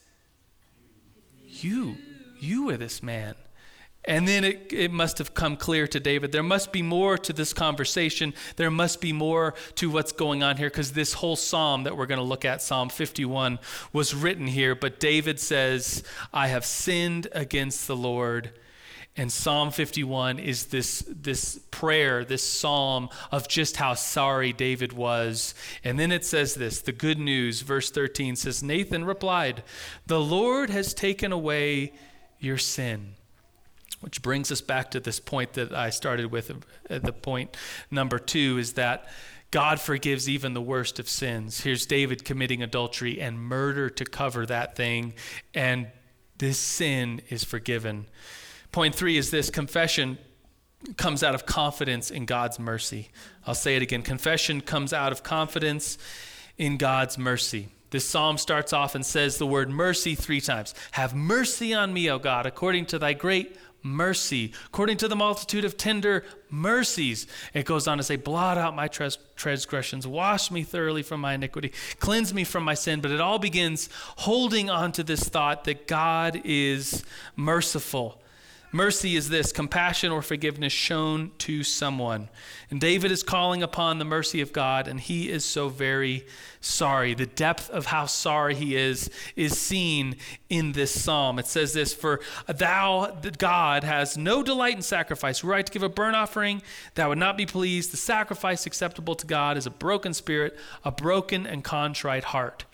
You, 1.47 1.97
you 2.39 2.71
are 2.71 2.77
this 2.77 3.03
man. 3.03 3.35
And 4.07 4.29
then 4.29 4.45
it, 4.45 4.73
it 4.73 4.93
must 4.93 5.19
have 5.19 5.35
come 5.35 5.57
clear 5.57 5.89
to 5.89 5.99
David 5.99 6.31
there 6.31 6.43
must 6.43 6.71
be 6.71 6.83
more 6.83 7.19
to 7.19 7.33
this 7.33 7.53
conversation. 7.53 8.35
There 8.55 8.71
must 8.71 9.01
be 9.01 9.13
more 9.13 9.55
to 9.77 9.91
what's 9.91 10.13
going 10.13 10.45
on 10.45 10.57
here 10.57 10.71
because 10.71 10.93
this 10.93 11.15
whole 11.15 11.35
psalm 11.35 11.83
that 11.85 11.97
we're 11.97 12.07
going 12.07 12.21
to 12.21 12.25
look 12.25 12.45
at, 12.45 12.63
Psalm 12.63 12.89
51, 12.89 13.59
was 13.93 14.15
written 14.15 14.47
here. 14.47 14.77
But 14.77 15.01
David 15.01 15.41
says, 15.41 16.05
I 16.33 16.49
have 16.49 16.65
sinned 16.65 17.27
against 17.33 17.89
the 17.89 17.97
Lord. 17.97 18.53
And 19.17 19.33
Psalm 19.33 19.71
51 19.71 20.39
is 20.39 20.67
this, 20.67 21.03
this 21.09 21.59
prayer, 21.71 22.25
this 22.25 22.47
psalm 22.47 23.09
of 23.33 23.49
just 23.49 23.79
how 23.79 23.95
sorry 23.95 24.53
David 24.53 24.93
was. 24.93 25.55
And 25.83 25.99
then 25.99 26.13
it 26.13 26.25
says 26.25 26.55
this 26.55 26.81
the 26.81 26.93
good 26.93 27.19
news, 27.19 27.63
verse 27.63 27.91
13 27.91 28.37
says, 28.37 28.63
Nathan 28.63 29.05
replied, 29.05 29.65
The 30.07 30.21
Lord 30.21 30.71
has 30.71 30.95
taken 30.95 31.33
away 31.33 31.93
your 32.39 32.59
sin 32.59 33.16
which 34.01 34.23
brings 34.23 34.53
us 34.53 34.61
back 34.61 34.91
to 34.93 35.01
this 35.01 35.21
point 35.21 35.55
that 35.55 35.73
I 35.73 35.91
started 35.91 36.31
with. 36.31 36.51
Uh, 36.51 36.99
the 36.99 37.13
point 37.13 37.57
number 37.91 38.19
two 38.19 38.59
is 38.59 38.75
that 38.75 39.09
God 39.51 39.81
forgives 39.81 40.29
even 40.29 40.55
the 40.55 40.61
worst 40.61 40.99
of 40.99 41.09
sins. 41.09 41.61
Here's 41.61 41.87
David 41.87 42.25
committing 42.25 42.63
adultery 42.63 43.21
and 43.21 43.41
murder 43.41 43.89
to 43.91 44.05
cover 44.05 44.45
that 44.47 44.77
thing, 44.77 45.15
and 45.55 45.89
this 46.39 46.59
sin 46.59 47.23
is 47.31 47.45
forgiven. 47.45 48.07
Point 48.73 48.95
three 48.95 49.17
is 49.17 49.31
this 49.31 49.49
confession 49.49 50.19
comes 50.97 51.23
out 51.23 51.35
of 51.35 51.47
confidence 51.47 52.11
in 52.11 52.27
God's 52.27 52.59
mercy. 52.59 53.09
I'll 53.47 53.55
say 53.55 53.77
it 53.77 53.83
again 53.83 54.03
confession 54.03 54.61
comes 54.61 54.93
out 54.93 55.13
of 55.13 55.23
confidence 55.23 55.97
in 56.59 56.77
God's 56.77 57.17
mercy. 57.17 57.69
This 57.91 58.05
psalm 58.05 58.37
starts 58.37 58.73
off 58.73 58.95
and 58.95 59.07
says 59.07 59.39
the 59.39 59.47
word 59.47 59.71
mercy 59.71 60.15
three 60.15 60.41
times. 60.41 60.75
Have 60.93 61.15
mercy 61.15 61.73
on 61.73 61.93
me, 61.95 62.11
O 62.11 62.19
God, 62.19 62.45
according 62.45 62.87
to 62.87 62.99
thy 62.99 63.15
great 63.15 63.57
mercy, 63.87 64.53
according 64.67 64.97
to 64.99 65.09
the 65.09 65.17
multitude 65.17 65.65
of 65.65 65.77
tender 65.77 66.25
mercies. 66.51 67.27
It 67.55 67.65
goes 67.65 67.87
on 67.87 67.99
to 67.99 68.03
say, 68.03 68.17
blot 68.17 68.59
out 68.59 68.75
my 68.75 68.89
transgressions, 68.89 70.07
wash 70.07 70.51
me 70.51 70.63
thoroughly 70.63 71.03
from 71.03 71.21
my 71.21 71.35
iniquity, 71.35 71.73
cleanse 71.99 72.35
me 72.35 72.45
from 72.45 72.65
my 72.65 72.75
sin. 72.75 73.01
But 73.01 73.11
it 73.11 73.21
all 73.21 73.39
begins 73.39 73.89
holding 74.19 74.69
on 74.69 74.93
to 74.93 75.03
this 75.03 75.29
thought 75.29 75.65
that 75.65 75.87
God 75.87 76.41
is 76.45 77.05
merciful. 77.37 78.21
Mercy 78.73 79.17
is 79.17 79.29
this 79.29 79.53
compassion 79.53 80.11
or 80.11 80.23
forgiveness 80.23 80.73
shown 80.73 81.31
to 81.39 81.63
someone. 81.63 82.29
And 82.71 82.81
David 82.81 83.13
is 83.13 83.23
calling 83.23 83.63
upon 83.63 83.99
the 83.99 84.05
mercy 84.05 84.41
of 84.41 84.53
God, 84.53 84.89
and 84.89 84.99
he 84.99 85.31
is 85.31 85.45
so 85.45 85.69
very 85.69 86.27
sorry. 86.61 87.15
The 87.15 87.27
depth 87.27 87.71
of 87.71 87.87
how 87.87 88.07
sorry 88.07 88.55
he 88.57 88.77
is 88.77 89.09
is 89.37 89.57
seen 89.57 90.17
in 90.51 90.73
this 90.73 90.91
psalm. 90.91 91.39
It 91.39 91.47
says 91.47 91.73
this 91.73 91.95
For 91.95 92.21
thou, 92.47 93.17
God, 93.39 93.85
has 93.85 94.19
no 94.19 94.43
delight 94.43 94.77
in 94.77 94.83
sacrifice. 94.83 95.45
Right 95.45 95.65
to 95.65 95.73
give 95.73 95.85
a 95.85 95.89
burnt 95.89 96.17
offering 96.17 96.61
that 96.95 97.09
would 97.09 97.19
not 97.19 97.37
be 97.37 97.47
pleased. 97.47 97.93
The 97.93 97.97
sacrifice 97.97 98.67
acceptable 98.67 99.15
to 99.15 99.27
God 99.27 99.57
is 99.57 99.67
a 99.67 99.71
broken 99.71 100.13
spirit, 100.13 100.59
a 100.85 100.91
broken 100.91 101.47
and 101.47 101.63
contrite 101.63 102.25
heart. 102.25 102.65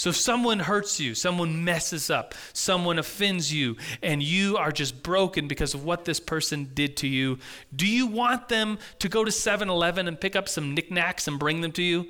So 0.00 0.08
if 0.08 0.16
someone 0.16 0.60
hurts 0.60 0.98
you, 0.98 1.14
someone 1.14 1.62
messes 1.62 2.08
up, 2.08 2.34
someone 2.54 2.98
offends 2.98 3.52
you, 3.52 3.76
and 4.02 4.22
you 4.22 4.56
are 4.56 4.72
just 4.72 5.02
broken 5.02 5.46
because 5.46 5.74
of 5.74 5.84
what 5.84 6.06
this 6.06 6.18
person 6.18 6.70
did 6.72 6.96
to 6.96 7.06
you, 7.06 7.38
do 7.76 7.86
you 7.86 8.06
want 8.06 8.48
them 8.48 8.78
to 9.00 9.10
go 9.10 9.24
to 9.24 9.30
7 9.30 9.68
Eleven 9.68 10.08
and 10.08 10.18
pick 10.18 10.34
up 10.34 10.48
some 10.48 10.74
knickknacks 10.74 11.28
and 11.28 11.38
bring 11.38 11.60
them 11.60 11.72
to 11.72 11.82
you? 11.82 12.06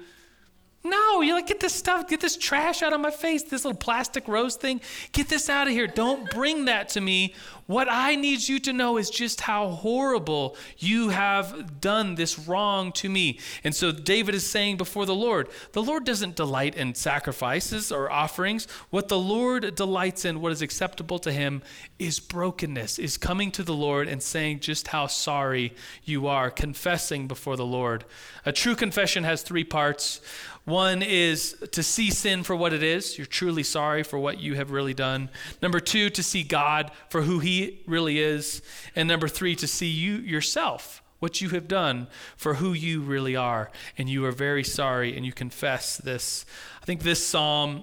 No, 0.82 1.20
you're 1.20 1.34
like, 1.34 1.46
get 1.46 1.60
this 1.60 1.74
stuff, 1.74 2.08
get 2.08 2.20
this 2.20 2.38
trash 2.38 2.82
out 2.82 2.94
of 2.94 3.00
my 3.00 3.10
face, 3.10 3.42
this 3.42 3.66
little 3.66 3.78
plastic 3.78 4.26
rose 4.26 4.56
thing. 4.56 4.80
Get 5.12 5.28
this 5.28 5.50
out 5.50 5.66
of 5.66 5.74
here. 5.74 5.86
Don't 5.86 6.30
bring 6.30 6.64
that 6.64 6.88
to 6.90 7.02
me. 7.02 7.34
What 7.66 7.86
I 7.88 8.16
need 8.16 8.48
you 8.48 8.58
to 8.60 8.72
know 8.72 8.96
is 8.96 9.10
just 9.10 9.42
how 9.42 9.68
horrible 9.68 10.56
you 10.78 11.10
have 11.10 11.80
done 11.80 12.16
this 12.16 12.36
wrong 12.36 12.90
to 12.94 13.08
me. 13.08 13.38
And 13.62 13.72
so 13.72 13.92
David 13.92 14.34
is 14.34 14.44
saying 14.44 14.76
before 14.76 15.06
the 15.06 15.14
Lord, 15.14 15.48
the 15.70 15.82
Lord 15.82 16.04
doesn't 16.04 16.34
delight 16.34 16.74
in 16.74 16.96
sacrifices 16.96 17.92
or 17.92 18.10
offerings. 18.10 18.66
What 18.90 19.06
the 19.06 19.20
Lord 19.20 19.76
delights 19.76 20.24
in, 20.24 20.40
what 20.40 20.50
is 20.50 20.62
acceptable 20.62 21.20
to 21.20 21.30
him, 21.30 21.62
is 22.00 22.18
brokenness, 22.18 22.98
is 22.98 23.16
coming 23.16 23.52
to 23.52 23.62
the 23.62 23.74
Lord 23.74 24.08
and 24.08 24.20
saying 24.20 24.60
just 24.60 24.88
how 24.88 25.06
sorry 25.06 25.72
you 26.02 26.26
are, 26.26 26.50
confessing 26.50 27.28
before 27.28 27.56
the 27.56 27.66
Lord. 27.66 28.04
A 28.44 28.50
true 28.50 28.74
confession 28.74 29.22
has 29.22 29.42
three 29.42 29.62
parts. 29.62 30.20
One 30.70 31.02
is 31.02 31.56
to 31.72 31.82
see 31.82 32.10
sin 32.10 32.44
for 32.44 32.54
what 32.54 32.72
it 32.72 32.82
is. 32.82 33.18
You're 33.18 33.26
truly 33.26 33.64
sorry 33.64 34.04
for 34.04 34.18
what 34.18 34.38
you 34.38 34.54
have 34.54 34.70
really 34.70 34.94
done. 34.94 35.28
Number 35.60 35.80
two, 35.80 36.10
to 36.10 36.22
see 36.22 36.44
God 36.44 36.92
for 37.08 37.22
who 37.22 37.40
He 37.40 37.80
really 37.86 38.20
is. 38.20 38.62
And 38.94 39.08
number 39.08 39.26
three, 39.26 39.56
to 39.56 39.66
see 39.66 39.90
you 39.90 40.18
yourself, 40.18 41.02
what 41.18 41.40
you 41.40 41.48
have 41.50 41.66
done 41.66 42.06
for 42.36 42.54
who 42.54 42.72
you 42.72 43.00
really 43.00 43.34
are. 43.34 43.72
And 43.98 44.08
you 44.08 44.24
are 44.24 44.32
very 44.32 44.62
sorry 44.62 45.16
and 45.16 45.26
you 45.26 45.32
confess 45.32 45.96
this. 45.96 46.46
I 46.80 46.84
think 46.84 47.02
this 47.02 47.26
psalm 47.26 47.82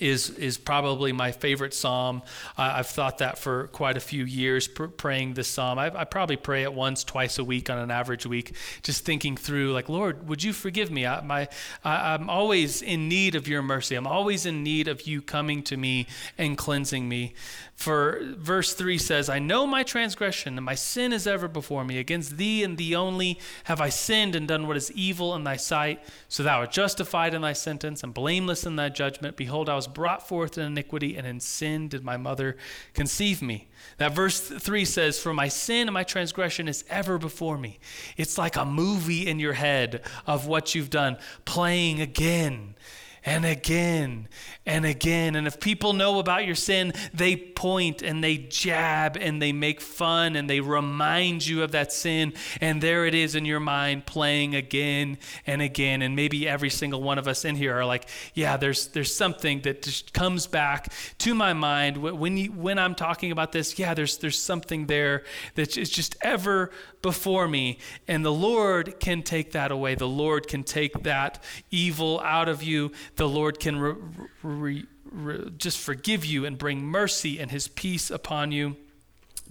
is 0.00 0.30
is 0.30 0.56
probably 0.56 1.12
my 1.12 1.32
favorite 1.32 1.74
psalm. 1.74 2.22
Uh, 2.56 2.72
I've 2.76 2.86
thought 2.86 3.18
that 3.18 3.38
for 3.38 3.68
quite 3.68 3.96
a 3.96 4.00
few 4.00 4.24
years, 4.24 4.66
pr- 4.66 4.86
praying 4.86 5.34
this 5.34 5.48
psalm. 5.48 5.78
I, 5.78 5.86
I, 5.94 6.04
probably 6.04 6.36
pray 6.36 6.62
it 6.62 6.72
once, 6.72 7.04
twice 7.04 7.38
a 7.38 7.44
week 7.44 7.68
on 7.68 7.78
an 7.78 7.90
average 7.90 8.24
week, 8.24 8.56
just 8.82 9.04
thinking 9.04 9.36
through, 9.36 9.72
like, 9.72 9.88
Lord, 9.88 10.28
would 10.28 10.42
you 10.42 10.52
forgive 10.52 10.90
me? 10.90 11.06
I, 11.06 11.20
my, 11.20 11.48
I, 11.84 12.14
I'm 12.14 12.30
always 12.30 12.80
in 12.80 13.08
need 13.08 13.34
of 13.34 13.46
your 13.46 13.62
mercy. 13.62 13.94
I'm 13.94 14.06
always 14.06 14.46
in 14.46 14.62
need 14.62 14.88
of 14.88 15.06
you 15.06 15.20
coming 15.20 15.62
to 15.64 15.76
me 15.76 16.06
and 16.38 16.56
cleansing 16.56 17.08
me. 17.08 17.34
For 17.82 18.20
verse 18.38 18.74
3 18.74 18.96
says, 18.96 19.28
I 19.28 19.40
know 19.40 19.66
my 19.66 19.82
transgression, 19.82 20.56
and 20.56 20.64
my 20.64 20.76
sin 20.76 21.12
is 21.12 21.26
ever 21.26 21.48
before 21.48 21.84
me. 21.84 21.98
Against 21.98 22.36
thee 22.36 22.62
and 22.62 22.78
thee 22.78 22.94
only 22.94 23.40
have 23.64 23.80
I 23.80 23.88
sinned 23.88 24.36
and 24.36 24.46
done 24.46 24.68
what 24.68 24.76
is 24.76 24.92
evil 24.92 25.34
in 25.34 25.42
thy 25.42 25.56
sight. 25.56 26.04
So 26.28 26.44
thou 26.44 26.60
art 26.60 26.70
justified 26.70 27.34
in 27.34 27.42
thy 27.42 27.54
sentence 27.54 28.04
and 28.04 28.14
blameless 28.14 28.64
in 28.64 28.76
thy 28.76 28.88
judgment. 28.88 29.36
Behold, 29.36 29.68
I 29.68 29.74
was 29.74 29.88
brought 29.88 30.28
forth 30.28 30.56
in 30.58 30.64
iniquity, 30.64 31.16
and 31.16 31.26
in 31.26 31.40
sin 31.40 31.88
did 31.88 32.04
my 32.04 32.16
mother 32.16 32.56
conceive 32.94 33.42
me. 33.42 33.66
That 33.98 34.14
verse 34.14 34.38
3 34.38 34.84
says, 34.84 35.18
For 35.18 35.34
my 35.34 35.48
sin 35.48 35.88
and 35.88 35.94
my 35.94 36.04
transgression 36.04 36.68
is 36.68 36.84
ever 36.88 37.18
before 37.18 37.58
me. 37.58 37.80
It's 38.16 38.38
like 38.38 38.54
a 38.54 38.64
movie 38.64 39.26
in 39.26 39.40
your 39.40 39.54
head 39.54 40.02
of 40.24 40.46
what 40.46 40.76
you've 40.76 40.90
done, 40.90 41.16
playing 41.44 42.00
again 42.00 42.76
and 43.24 43.44
again 43.44 44.28
and 44.66 44.84
again. 44.84 45.36
And 45.36 45.46
if 45.46 45.60
people 45.60 45.92
know 45.92 46.18
about 46.18 46.46
your 46.46 46.54
sin, 46.54 46.92
they 47.12 47.36
point 47.36 48.02
and 48.02 48.22
they 48.22 48.36
jab 48.36 49.16
and 49.16 49.40
they 49.40 49.52
make 49.52 49.80
fun 49.80 50.36
and 50.36 50.48
they 50.48 50.60
remind 50.60 51.46
you 51.46 51.62
of 51.62 51.72
that 51.72 51.92
sin. 51.92 52.32
And 52.60 52.82
there 52.82 53.06
it 53.06 53.14
is 53.14 53.34
in 53.34 53.44
your 53.44 53.60
mind 53.60 54.06
playing 54.06 54.54
again 54.54 55.18
and 55.46 55.62
again. 55.62 56.02
And 56.02 56.16
maybe 56.16 56.48
every 56.48 56.70
single 56.70 57.02
one 57.02 57.18
of 57.18 57.28
us 57.28 57.44
in 57.44 57.56
here 57.56 57.76
are 57.76 57.84
like, 57.84 58.08
yeah, 58.34 58.56
there's, 58.56 58.88
there's 58.88 59.14
something 59.14 59.62
that 59.62 59.82
just 59.82 60.12
comes 60.12 60.46
back 60.46 60.92
to 61.18 61.34
my 61.34 61.52
mind 61.52 61.98
when, 61.98 62.36
you, 62.36 62.52
when 62.52 62.78
I'm 62.78 62.94
talking 62.94 63.32
about 63.32 63.52
this. 63.52 63.78
Yeah, 63.78 63.94
there's, 63.94 64.18
there's 64.18 64.38
something 64.38 64.86
there 64.86 65.24
that 65.54 65.76
is 65.76 65.90
just 65.90 66.16
ever 66.22 66.70
before 67.02 67.48
me. 67.48 67.78
And 68.06 68.24
the 68.24 68.32
Lord 68.32 69.00
can 69.00 69.22
take 69.22 69.52
that 69.52 69.72
away. 69.72 69.94
The 69.96 70.08
Lord 70.08 70.46
can 70.46 70.62
take 70.62 71.02
that 71.02 71.42
evil 71.70 72.20
out 72.20 72.48
of 72.48 72.62
you. 72.62 72.92
The 73.16 73.28
Lord 73.28 73.60
can 73.60 73.78
re- 73.78 73.94
re- 74.42 74.86
re- 75.10 75.50
just 75.56 75.78
forgive 75.78 76.24
you 76.24 76.44
and 76.44 76.56
bring 76.56 76.84
mercy 76.84 77.38
and 77.38 77.50
his 77.50 77.68
peace 77.68 78.10
upon 78.10 78.52
you. 78.52 78.76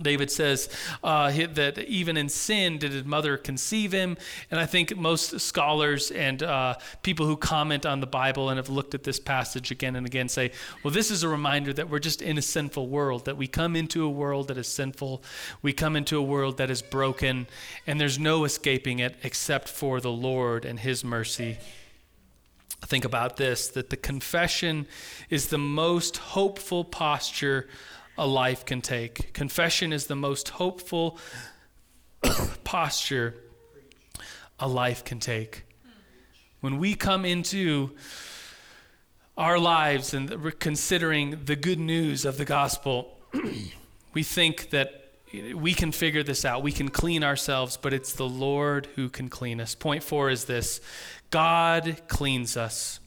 David 0.01 0.31
says 0.31 0.69
uh, 1.03 1.31
that 1.31 1.77
even 1.79 2.17
in 2.17 2.29
sin 2.29 2.77
did 2.77 2.91
his 2.91 3.05
mother 3.05 3.37
conceive 3.37 3.91
him. 3.91 4.17
And 4.49 4.59
I 4.59 4.65
think 4.65 4.95
most 4.97 5.39
scholars 5.39 6.11
and 6.11 6.41
uh, 6.41 6.75
people 7.03 7.25
who 7.25 7.37
comment 7.37 7.85
on 7.85 7.99
the 7.99 8.07
Bible 8.07 8.49
and 8.49 8.57
have 8.57 8.69
looked 8.69 8.95
at 8.95 9.03
this 9.03 9.19
passage 9.19 9.71
again 9.71 9.95
and 9.95 10.05
again 10.05 10.29
say, 10.29 10.51
well, 10.83 10.93
this 10.93 11.11
is 11.11 11.23
a 11.23 11.27
reminder 11.27 11.73
that 11.73 11.89
we're 11.89 11.99
just 11.99 12.21
in 12.21 12.37
a 12.37 12.41
sinful 12.41 12.87
world, 12.87 13.25
that 13.25 13.37
we 13.37 13.47
come 13.47 13.75
into 13.75 14.03
a 14.03 14.09
world 14.09 14.47
that 14.47 14.57
is 14.57 14.67
sinful. 14.67 15.23
We 15.61 15.73
come 15.73 15.95
into 15.95 16.17
a 16.17 16.23
world 16.23 16.57
that 16.57 16.69
is 16.69 16.81
broken, 16.81 17.47
and 17.85 17.99
there's 17.99 18.17
no 18.17 18.43
escaping 18.45 18.99
it 18.99 19.15
except 19.23 19.69
for 19.69 19.99
the 19.99 20.11
Lord 20.11 20.65
and 20.65 20.79
his 20.79 21.03
mercy. 21.03 21.57
Think 22.85 23.05
about 23.05 23.37
this 23.37 23.69
that 23.69 23.89
the 23.89 23.97
confession 23.97 24.87
is 25.29 25.47
the 25.47 25.57
most 25.57 26.17
hopeful 26.17 26.83
posture 26.83 27.67
a 28.17 28.27
life 28.27 28.65
can 28.65 28.81
take. 28.81 29.33
Confession 29.33 29.93
is 29.93 30.07
the 30.07 30.15
most 30.15 30.49
hopeful 30.49 31.17
posture 32.63 33.35
a 34.59 34.67
life 34.67 35.03
can 35.03 35.19
take. 35.19 35.63
When 36.59 36.77
we 36.77 36.93
come 36.93 37.25
into 37.25 37.95
our 39.37 39.57
lives 39.57 40.13
and 40.13 40.59
considering 40.59 41.45
the 41.45 41.55
good 41.55 41.79
news 41.79 42.25
of 42.25 42.37
the 42.37 42.45
gospel, 42.45 43.17
we 44.13 44.23
think 44.23 44.69
that 44.69 45.01
we 45.55 45.73
can 45.73 45.91
figure 45.91 46.23
this 46.23 46.43
out. 46.43 46.61
We 46.61 46.71
can 46.71 46.89
clean 46.89 47.23
ourselves, 47.23 47.77
but 47.77 47.93
it's 47.93 48.13
the 48.13 48.27
Lord 48.27 48.87
who 48.95 49.09
can 49.09 49.29
clean 49.29 49.61
us. 49.61 49.73
Point 49.75 50.03
four 50.03 50.29
is 50.29 50.45
this 50.45 50.81
God 51.31 52.01
cleans 52.07 52.55
us. 52.55 52.99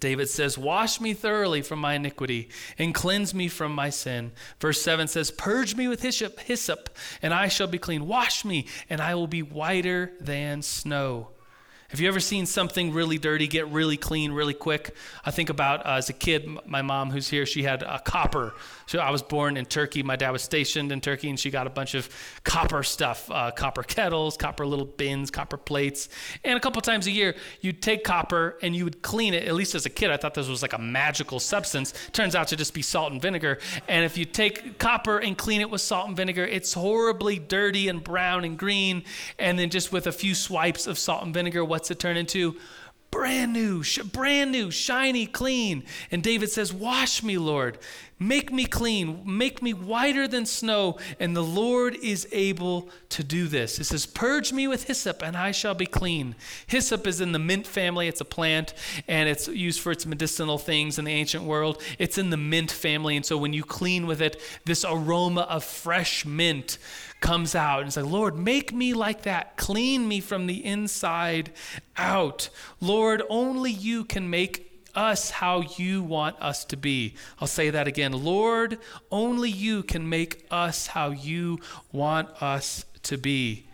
David 0.00 0.28
says, 0.28 0.58
Wash 0.58 1.00
me 1.00 1.14
thoroughly 1.14 1.62
from 1.62 1.78
my 1.78 1.94
iniquity 1.94 2.48
and 2.76 2.92
cleanse 2.92 3.32
me 3.32 3.46
from 3.48 3.72
my 3.72 3.88
sin. 3.88 4.32
Verse 4.60 4.82
7 4.82 5.06
says, 5.06 5.30
Purge 5.30 5.76
me 5.76 5.86
with 5.86 6.02
hyssop, 6.02 6.40
hyssop, 6.40 6.90
and 7.22 7.32
I 7.32 7.48
shall 7.48 7.68
be 7.68 7.78
clean. 7.78 8.06
Wash 8.06 8.44
me, 8.44 8.66
and 8.90 9.00
I 9.00 9.14
will 9.14 9.28
be 9.28 9.42
whiter 9.42 10.12
than 10.20 10.62
snow. 10.62 11.28
Have 11.92 12.00
you 12.00 12.08
ever 12.08 12.20
seen 12.20 12.46
something 12.46 12.94
really 12.94 13.18
dirty 13.18 13.46
get 13.46 13.68
really 13.68 13.98
clean 13.98 14.32
really 14.32 14.54
quick? 14.54 14.96
I 15.26 15.30
think 15.30 15.50
about 15.50 15.84
uh, 15.84 15.90
as 15.90 16.08
a 16.08 16.14
kid, 16.14 16.48
my 16.64 16.80
mom, 16.80 17.10
who's 17.10 17.28
here, 17.28 17.44
she 17.44 17.64
had 17.64 17.82
a 17.82 18.00
copper. 18.02 18.54
So 18.86 18.98
I 18.98 19.10
was 19.10 19.22
born 19.22 19.56
in 19.56 19.66
Turkey. 19.66 20.02
My 20.02 20.16
dad 20.16 20.30
was 20.30 20.42
stationed 20.42 20.92
in 20.92 21.00
Turkey, 21.00 21.28
and 21.28 21.38
she 21.38 21.50
got 21.50 21.66
a 21.66 21.70
bunch 21.70 21.94
of 21.94 22.08
copper 22.44 22.82
stuff 22.82 23.30
uh, 23.30 23.50
copper 23.50 23.82
kettles, 23.82 24.36
copper 24.36 24.66
little 24.66 24.84
bins, 24.84 25.30
copper 25.30 25.56
plates. 25.56 26.08
And 26.44 26.56
a 26.56 26.60
couple 26.60 26.80
times 26.82 27.06
a 27.06 27.10
year, 27.10 27.34
you'd 27.60 27.82
take 27.82 28.04
copper 28.04 28.58
and 28.62 28.74
you 28.74 28.84
would 28.84 29.02
clean 29.02 29.34
it. 29.34 29.44
At 29.48 29.54
least 29.54 29.74
as 29.74 29.86
a 29.86 29.90
kid, 29.90 30.10
I 30.10 30.16
thought 30.16 30.34
this 30.34 30.48
was 30.48 30.62
like 30.62 30.72
a 30.72 30.78
magical 30.78 31.40
substance. 31.40 31.94
Turns 32.12 32.34
out 32.34 32.48
to 32.48 32.56
just 32.56 32.74
be 32.74 32.82
salt 32.82 33.12
and 33.12 33.20
vinegar. 33.20 33.58
And 33.88 34.04
if 34.04 34.16
you 34.16 34.24
take 34.24 34.78
copper 34.78 35.18
and 35.18 35.36
clean 35.36 35.60
it 35.60 35.70
with 35.70 35.80
salt 35.80 36.08
and 36.08 36.16
vinegar, 36.16 36.44
it's 36.44 36.72
horribly 36.72 37.38
dirty 37.38 37.88
and 37.88 38.02
brown 38.02 38.44
and 38.44 38.58
green. 38.58 39.04
And 39.38 39.58
then 39.58 39.70
just 39.70 39.92
with 39.92 40.06
a 40.06 40.12
few 40.12 40.34
swipes 40.34 40.86
of 40.86 40.98
salt 40.98 41.24
and 41.24 41.34
vinegar, 41.34 41.64
what's 41.64 41.90
it 41.90 41.98
turn 41.98 42.16
into? 42.16 42.56
Brand 43.10 43.52
new, 43.52 43.84
brand 44.10 44.52
new, 44.52 44.70
shiny, 44.70 45.26
clean. 45.26 45.84
And 46.10 46.22
David 46.22 46.50
says, 46.50 46.72
Wash 46.72 47.22
me, 47.22 47.36
Lord. 47.36 47.78
Make 48.28 48.52
me 48.52 48.66
clean. 48.66 49.22
Make 49.24 49.62
me 49.62 49.74
whiter 49.74 50.28
than 50.28 50.46
snow. 50.46 50.98
And 51.18 51.36
the 51.36 51.42
Lord 51.42 51.96
is 51.96 52.28
able 52.30 52.88
to 53.10 53.24
do 53.24 53.48
this. 53.48 53.78
It 53.78 53.84
says, 53.84 54.06
Purge 54.06 54.52
me 54.52 54.68
with 54.68 54.84
hyssop, 54.84 55.22
and 55.22 55.36
I 55.36 55.50
shall 55.50 55.74
be 55.74 55.86
clean. 55.86 56.36
Hyssop 56.66 57.06
is 57.06 57.20
in 57.20 57.32
the 57.32 57.38
mint 57.38 57.66
family. 57.66 58.08
It's 58.08 58.20
a 58.20 58.24
plant, 58.24 58.74
and 59.08 59.28
it's 59.28 59.48
used 59.48 59.80
for 59.80 59.90
its 59.90 60.06
medicinal 60.06 60.58
things 60.58 60.98
in 60.98 61.04
the 61.04 61.12
ancient 61.12 61.44
world. 61.44 61.82
It's 61.98 62.18
in 62.18 62.30
the 62.30 62.36
mint 62.36 62.70
family. 62.70 63.16
And 63.16 63.26
so 63.26 63.36
when 63.36 63.52
you 63.52 63.64
clean 63.64 64.06
with 64.06 64.22
it, 64.22 64.40
this 64.64 64.84
aroma 64.84 65.42
of 65.42 65.64
fresh 65.64 66.24
mint 66.24 66.78
comes 67.20 67.54
out 67.54 67.82
and 67.82 67.96
like, 67.96 68.12
Lord, 68.12 68.36
make 68.36 68.72
me 68.72 68.94
like 68.94 69.22
that. 69.22 69.56
Clean 69.56 70.06
me 70.06 70.20
from 70.20 70.46
the 70.46 70.64
inside 70.64 71.52
out. 71.96 72.50
Lord, 72.80 73.22
only 73.30 73.70
you 73.70 74.04
can 74.04 74.28
make 74.28 74.71
us 74.94 75.30
how 75.30 75.62
you 75.76 76.02
want 76.02 76.40
us 76.40 76.64
to 76.66 76.76
be. 76.76 77.14
I'll 77.40 77.48
say 77.48 77.70
that 77.70 77.86
again. 77.88 78.12
Lord, 78.12 78.78
only 79.10 79.50
you 79.50 79.82
can 79.82 80.08
make 80.08 80.46
us 80.50 80.86
how 80.88 81.10
you 81.10 81.58
want 81.92 82.28
us 82.42 82.84
to 83.04 83.16
be. 83.16 83.66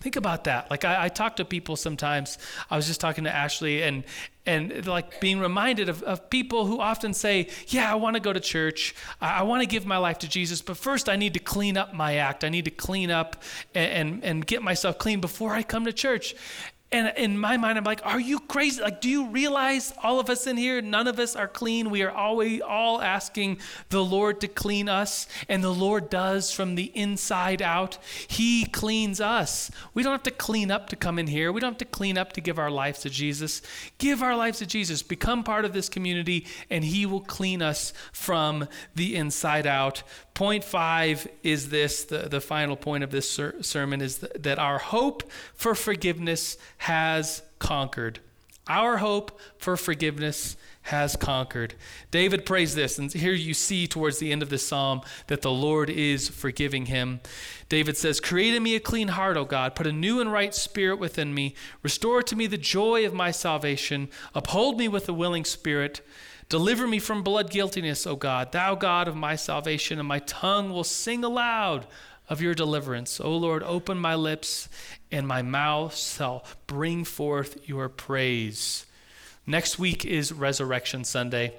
Think 0.00 0.14
about 0.14 0.44
that. 0.44 0.70
Like 0.70 0.84
I, 0.84 1.06
I, 1.06 1.08
talk 1.08 1.36
to 1.36 1.44
people 1.44 1.74
sometimes. 1.74 2.38
I 2.70 2.76
was 2.76 2.86
just 2.86 3.00
talking 3.00 3.24
to 3.24 3.34
Ashley 3.34 3.82
and 3.82 4.04
and 4.46 4.86
like 4.86 5.20
being 5.20 5.40
reminded 5.40 5.88
of, 5.88 6.02
of 6.04 6.30
people 6.30 6.66
who 6.66 6.80
often 6.80 7.12
say, 7.12 7.48
Yeah, 7.66 7.90
I 7.90 7.96
want 7.96 8.14
to 8.14 8.20
go 8.20 8.32
to 8.32 8.38
church. 8.38 8.94
I, 9.20 9.40
I 9.40 9.42
want 9.42 9.62
to 9.62 9.66
give 9.66 9.86
my 9.86 9.98
life 9.98 10.18
to 10.20 10.28
Jesus, 10.28 10.62
but 10.62 10.76
first 10.76 11.08
I 11.08 11.16
need 11.16 11.34
to 11.34 11.40
clean 11.40 11.76
up 11.76 11.94
my 11.94 12.14
act. 12.14 12.44
I 12.44 12.48
need 12.48 12.64
to 12.66 12.70
clean 12.70 13.10
up 13.10 13.42
and, 13.74 13.92
and, 13.92 14.24
and 14.24 14.46
get 14.46 14.62
myself 14.62 14.98
clean 14.98 15.20
before 15.20 15.52
I 15.52 15.64
come 15.64 15.84
to 15.84 15.92
church. 15.92 16.36
And 16.90 17.12
in 17.18 17.38
my 17.38 17.58
mind, 17.58 17.76
I'm 17.76 17.84
like, 17.84 18.00
are 18.04 18.18
you 18.18 18.40
crazy? 18.40 18.80
Like, 18.80 19.02
do 19.02 19.10
you 19.10 19.26
realize 19.26 19.92
all 20.02 20.20
of 20.20 20.30
us 20.30 20.46
in 20.46 20.56
here, 20.56 20.80
none 20.80 21.06
of 21.06 21.18
us 21.18 21.36
are 21.36 21.46
clean? 21.46 21.90
We 21.90 22.02
are 22.02 22.10
always 22.10 22.62
all 22.62 23.02
asking 23.02 23.58
the 23.90 24.02
Lord 24.02 24.40
to 24.40 24.48
clean 24.48 24.88
us, 24.88 25.28
and 25.50 25.62
the 25.62 25.72
Lord 25.72 26.08
does 26.08 26.50
from 26.50 26.76
the 26.76 26.90
inside 26.94 27.60
out. 27.60 27.98
He 28.26 28.64
cleans 28.64 29.20
us. 29.20 29.70
We 29.92 30.02
don't 30.02 30.12
have 30.12 30.22
to 30.22 30.30
clean 30.30 30.70
up 30.70 30.88
to 30.88 30.96
come 30.96 31.18
in 31.18 31.26
here. 31.26 31.52
We 31.52 31.60
don't 31.60 31.72
have 31.72 31.78
to 31.78 31.84
clean 31.84 32.16
up 32.16 32.32
to 32.32 32.40
give 32.40 32.58
our 32.58 32.70
lives 32.70 33.00
to 33.00 33.10
Jesus. 33.10 33.60
Give 33.98 34.22
our 34.22 34.34
lives 34.34 34.58
to 34.60 34.66
Jesus. 34.66 35.02
Become 35.02 35.44
part 35.44 35.66
of 35.66 35.74
this 35.74 35.90
community, 35.90 36.46
and 36.70 36.82
He 36.82 37.04
will 37.04 37.20
clean 37.20 37.60
us 37.60 37.92
from 38.12 38.66
the 38.94 39.14
inside 39.14 39.66
out. 39.66 40.02
Point 40.38 40.62
five 40.62 41.26
is 41.42 41.68
this 41.68 42.04
the, 42.04 42.28
the 42.28 42.40
final 42.40 42.76
point 42.76 43.02
of 43.02 43.10
this 43.10 43.28
ser- 43.28 43.60
sermon 43.60 44.00
is 44.00 44.18
th- 44.18 44.34
that 44.38 44.60
our 44.60 44.78
hope 44.78 45.28
for 45.52 45.74
forgiveness 45.74 46.56
has 46.76 47.42
conquered. 47.58 48.20
Our 48.68 48.98
hope 48.98 49.40
for 49.58 49.76
forgiveness 49.76 50.56
has 50.82 51.16
conquered. 51.16 51.74
David 52.12 52.46
prays 52.46 52.76
this, 52.76 53.00
and 53.00 53.12
here 53.12 53.32
you 53.32 53.52
see 53.52 53.88
towards 53.88 54.20
the 54.20 54.30
end 54.30 54.44
of 54.44 54.48
this 54.48 54.64
psalm 54.64 55.00
that 55.26 55.42
the 55.42 55.50
Lord 55.50 55.90
is 55.90 56.28
forgiving 56.28 56.86
him. 56.86 57.18
David 57.68 57.96
says, 57.96 58.20
Create 58.20 58.54
in 58.54 58.62
me 58.62 58.76
a 58.76 58.80
clean 58.80 59.08
heart, 59.08 59.36
O 59.36 59.44
God. 59.44 59.74
Put 59.74 59.88
a 59.88 59.92
new 59.92 60.20
and 60.20 60.32
right 60.32 60.54
spirit 60.54 61.00
within 61.00 61.34
me. 61.34 61.56
Restore 61.82 62.22
to 62.22 62.36
me 62.36 62.46
the 62.46 62.56
joy 62.56 63.04
of 63.04 63.12
my 63.12 63.32
salvation. 63.32 64.08
Uphold 64.36 64.78
me 64.78 64.86
with 64.86 65.08
a 65.08 65.12
willing 65.12 65.44
spirit. 65.44 66.00
Deliver 66.48 66.86
me 66.86 66.98
from 66.98 67.22
blood 67.22 67.50
guiltiness, 67.50 68.06
O 68.06 68.16
God, 68.16 68.52
thou 68.52 68.74
God 68.74 69.06
of 69.06 69.16
my 69.16 69.36
salvation, 69.36 69.98
and 69.98 70.08
my 70.08 70.20
tongue 70.20 70.70
will 70.70 70.84
sing 70.84 71.22
aloud 71.22 71.86
of 72.28 72.40
your 72.40 72.54
deliverance. 72.54 73.20
O 73.20 73.36
Lord, 73.36 73.62
open 73.62 73.98
my 73.98 74.14
lips, 74.14 74.68
and 75.10 75.26
my 75.26 75.42
mouth 75.42 75.94
shall 75.96 76.44
bring 76.66 77.04
forth 77.04 77.68
your 77.68 77.88
praise. 77.88 78.86
Next 79.46 79.78
week 79.78 80.04
is 80.04 80.32
Resurrection 80.32 81.04
Sunday. 81.04 81.54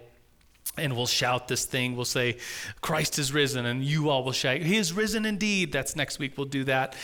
And 0.78 0.96
we'll 0.96 1.08
shout 1.08 1.48
this 1.48 1.66
thing. 1.66 1.96
We'll 1.96 2.06
say, 2.06 2.38
Christ 2.80 3.20
is 3.20 3.34
risen. 3.34 3.66
And 3.66 3.84
you 3.84 4.10
all 4.10 4.24
will 4.24 4.32
shout, 4.32 4.58
He 4.58 4.78
is 4.78 4.94
risen 4.94 5.26
indeed. 5.26 5.72
That's 5.72 5.96
next 5.96 6.20
week. 6.20 6.38
We'll 6.38 6.46
do 6.46 6.64
that. 6.66 6.96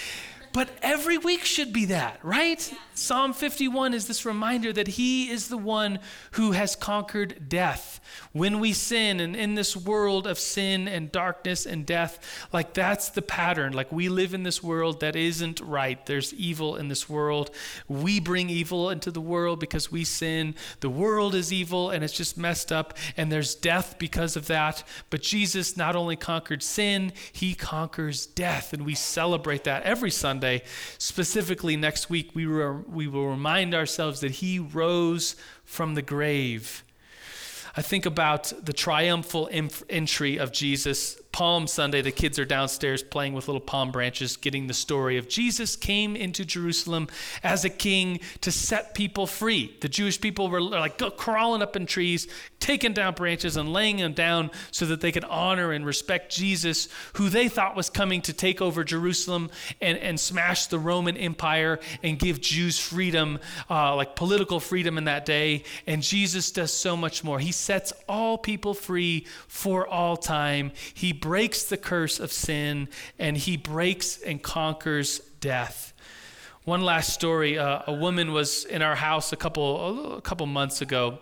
But 0.55 0.69
every 0.81 1.17
week 1.17 1.43
should 1.43 1.73
be 1.73 1.83
that, 1.87 2.17
right? 2.23 2.73
Psalm 2.93 3.33
51 3.33 3.93
is 3.93 4.07
this 4.07 4.25
reminder 4.25 4.71
that 4.71 4.87
He 4.87 5.29
is 5.29 5.49
the 5.49 5.57
one 5.57 5.99
who 6.31 6.53
has 6.53 6.77
conquered 6.77 7.49
death. 7.49 7.99
When 8.31 8.61
we 8.61 8.71
sin 8.71 9.19
and 9.19 9.35
in 9.35 9.55
this 9.55 9.75
world 9.75 10.25
of 10.25 10.39
sin 10.39 10.87
and 10.87 11.11
darkness 11.11 11.65
and 11.65 11.85
death, 11.85 12.47
like 12.53 12.73
that's 12.73 13.09
the 13.09 13.21
pattern. 13.21 13.73
Like 13.73 13.91
we 13.91 14.07
live 14.07 14.33
in 14.33 14.43
this 14.43 14.63
world 14.63 15.01
that 15.01 15.17
isn't 15.17 15.59
right. 15.59 16.05
There's 16.05 16.33
evil 16.33 16.77
in 16.77 16.87
this 16.87 17.09
world. 17.09 17.51
We 17.89 18.21
bring 18.21 18.49
evil 18.49 18.89
into 18.89 19.11
the 19.11 19.19
world 19.19 19.59
because 19.59 19.91
we 19.91 20.05
sin. 20.05 20.55
The 20.79 20.89
world 20.89 21.35
is 21.35 21.51
evil 21.51 21.89
and 21.89 22.01
it's 22.01 22.13
just 22.13 22.37
messed 22.37 22.71
up, 22.71 22.97
and 23.17 23.29
there's 23.29 23.55
death 23.55 23.97
because 23.99 24.37
of 24.37 24.47
that. 24.47 24.85
But 25.09 25.21
Jesus 25.21 25.75
not 25.75 25.97
only 25.97 26.15
conquered 26.15 26.63
sin, 26.63 27.11
He 27.33 27.55
conquers 27.55 28.25
death, 28.25 28.71
and 28.71 28.85
we 28.85 28.95
celebrate 28.95 29.65
that 29.65 29.83
every 29.83 30.11
Sunday. 30.11 30.44
Specifically, 30.97 31.75
next 31.75 32.09
week, 32.09 32.31
we 32.33 32.45
were 32.47 32.81
we 32.81 33.07
will 33.07 33.27
remind 33.27 33.73
ourselves 33.73 34.19
that 34.21 34.31
he 34.31 34.59
rose 34.59 35.35
from 35.63 35.95
the 35.95 36.01
grave. 36.01 36.83
I 37.77 37.81
think 37.81 38.05
about 38.05 38.53
the 38.63 38.71
triumphal 38.71 39.49
entry 39.89 40.37
of 40.37 40.53
Jesus 40.53 41.19
Palm 41.35 41.67
Sunday, 41.67 42.01
the 42.01 42.13
kids 42.13 42.39
are 42.39 42.45
downstairs 42.45 43.03
playing 43.03 43.33
with 43.33 43.49
little 43.49 43.59
palm 43.59 43.91
branches, 43.91 44.37
getting 44.37 44.67
the 44.67 44.73
story 44.73 45.17
of 45.17 45.27
Jesus 45.27 45.75
came 45.75 46.15
into 46.15 46.45
Jerusalem 46.45 47.09
as 47.43 47.65
a 47.65 47.69
king 47.69 48.21
to 48.39 48.53
set 48.53 48.93
people 48.93 49.27
free. 49.27 49.75
The 49.81 49.89
Jewish 49.89 50.21
people 50.21 50.47
were 50.47 50.61
like 50.61 50.97
crawling 51.17 51.61
up 51.61 51.75
in 51.75 51.87
trees, 51.87 52.29
taking 52.61 52.93
down 52.93 53.15
branches 53.15 53.57
and 53.57 53.73
laying 53.73 53.97
them 53.97 54.13
down 54.13 54.49
so 54.71 54.85
that 54.85 55.01
they 55.01 55.11
could 55.11 55.25
honor 55.25 55.73
and 55.73 55.85
respect 55.85 56.31
Jesus, 56.33 56.87
who 57.15 57.27
they 57.27 57.49
thought 57.49 57.75
was 57.75 57.89
coming 57.89 58.21
to 58.21 58.31
take 58.31 58.61
over 58.61 58.85
Jerusalem 58.85 59.51
and, 59.81 59.97
and 59.97 60.17
smash 60.17 60.67
the 60.67 60.79
Roman 60.79 61.17
Empire 61.17 61.81
and 62.01 62.17
give 62.17 62.39
Jews 62.39 62.79
freedom, 62.79 63.39
uh, 63.69 63.93
like 63.93 64.15
political 64.15 64.61
freedom 64.61 64.97
in 64.97 65.03
that 65.03 65.25
day. 65.25 65.65
And 65.85 66.01
Jesus 66.01 66.49
does 66.49 66.71
so 66.71 66.95
much 66.95 67.25
more. 67.25 67.39
He 67.39 67.51
sets 67.51 67.91
all 68.07 68.37
people 68.37 68.73
free 68.73 69.27
for 69.49 69.85
all 69.85 70.15
time. 70.15 70.71
He 70.93 71.11
breaks 71.25 71.63
the 71.63 71.77
curse 71.77 72.19
of 72.19 72.31
sin 72.31 72.87
and 73.17 73.35
he 73.35 73.57
breaks 73.57 74.21
and 74.21 74.43
conquers 74.43 75.21
death. 75.39 75.91
One 76.65 76.81
last 76.81 77.13
story 77.15 77.57
uh, 77.57 77.81
a 77.87 77.93
woman 77.93 78.31
was 78.31 78.63
in 78.65 78.83
our 78.83 78.93
house 78.93 79.33
a 79.33 79.35
couple, 79.35 80.17
a 80.17 80.21
couple 80.21 80.45
months 80.45 80.83
ago 80.83 81.17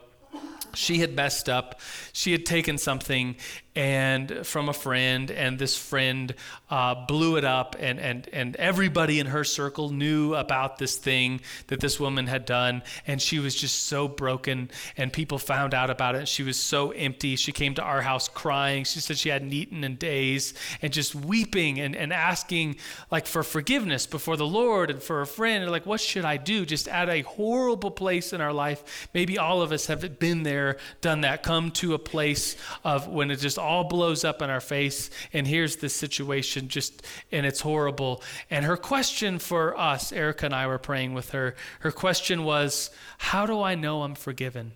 she 0.74 1.00
had 1.00 1.16
messed 1.16 1.50
up. 1.50 1.80
She 2.12 2.32
had 2.32 2.46
taken 2.46 2.78
something 2.78 3.36
and 3.76 4.46
from 4.46 4.70
a 4.70 4.74
friend, 4.74 5.32
and 5.32 5.58
this 5.58 5.76
friend 5.76 6.36
uh, 6.70 6.94
blew 7.08 7.38
it 7.38 7.44
up, 7.44 7.76
and, 7.80 8.00
and, 8.00 8.30
and 8.32 8.56
everybody 8.58 9.20
in 9.20 9.28
her 9.28 9.44
circle 9.44 9.90
knew 9.90 10.36
about 10.36 10.78
this 10.78 10.96
thing 10.96 11.42
that 11.68 11.80
this 11.80 12.00
woman 12.00 12.28
had 12.28 12.46
done, 12.46 12.84
and 13.08 13.20
she 13.20 13.40
was 13.40 13.56
just 13.56 13.86
so 13.86 14.08
broken, 14.08 14.70
and 14.96 15.12
people 15.12 15.40
found 15.40 15.74
out 15.74 15.90
about 15.90 16.14
it. 16.14 16.28
She 16.28 16.44
was 16.44 16.60
so 16.60 16.92
empty. 16.92 17.36
She 17.36 17.52
came 17.52 17.74
to 17.76 17.82
our 17.82 18.02
house 18.02 18.28
crying. 18.28 18.84
She 18.84 19.00
said 19.00 19.18
she 19.18 19.30
hadn't 19.30 19.54
eaten 19.54 19.84
in 19.84 19.96
days, 19.96 20.54
and 20.82 20.94
just 20.94 21.16
weeping 21.16 21.80
and, 21.80 21.96
and 21.96 22.14
asking 22.14 22.76
like 23.10 23.26
for 23.26 23.42
forgiveness 23.42 24.06
before 24.06 24.38
the 24.38 24.46
Lord 24.46 24.92
and 24.92 25.02
for 25.02 25.22
a 25.22 25.28
friend. 25.28 25.64
And 25.64 25.72
like, 25.72 25.88
what 25.88 26.00
should 26.00 26.26
I 26.26 26.38
do? 26.38 26.66
Just 26.66 26.88
at 26.88 27.10
a 27.10 27.22
horrible 27.22 27.92
place 27.92 28.34
in 28.34 28.42
our 28.42 28.54
life. 28.54 29.10
Maybe 29.16 29.40
all 29.40 29.64
of 29.64 29.72
us 29.72 29.88
have 29.88 30.20
been 30.20 30.44
there, 30.44 30.63
done 31.02 31.22
that, 31.22 31.44
come 31.44 31.72
to 31.72 31.94
a 31.94 32.00
place 32.00 32.56
of 32.84 33.08
when 33.08 33.32
it 33.32 33.38
just 33.38 33.58
all 33.58 33.84
blows 33.84 34.24
up 34.24 34.42
in 34.42 34.50
our 34.50 34.62
face 34.62 35.10
and 35.34 35.48
here's 35.48 35.78
the 35.78 35.90
situation 35.90 36.68
just 36.68 37.06
and 37.32 37.46
it's 37.46 37.62
horrible. 37.62 38.22
And 38.50 38.66
her 38.66 38.78
question 38.78 39.40
for 39.40 39.78
us 39.78 40.12
erica 40.12 40.46
and 40.46 40.56
i 40.56 40.68
were 40.68 40.80
praying 40.80 41.14
with 41.14 41.32
her 41.32 41.56
her 41.80 41.92
question 41.92 42.44
was 42.44 42.90
how 43.18 43.46
do 43.46 43.62
i 43.62 43.76
know 43.76 44.04
i'm 44.04 44.16
forgiven? 44.16 44.74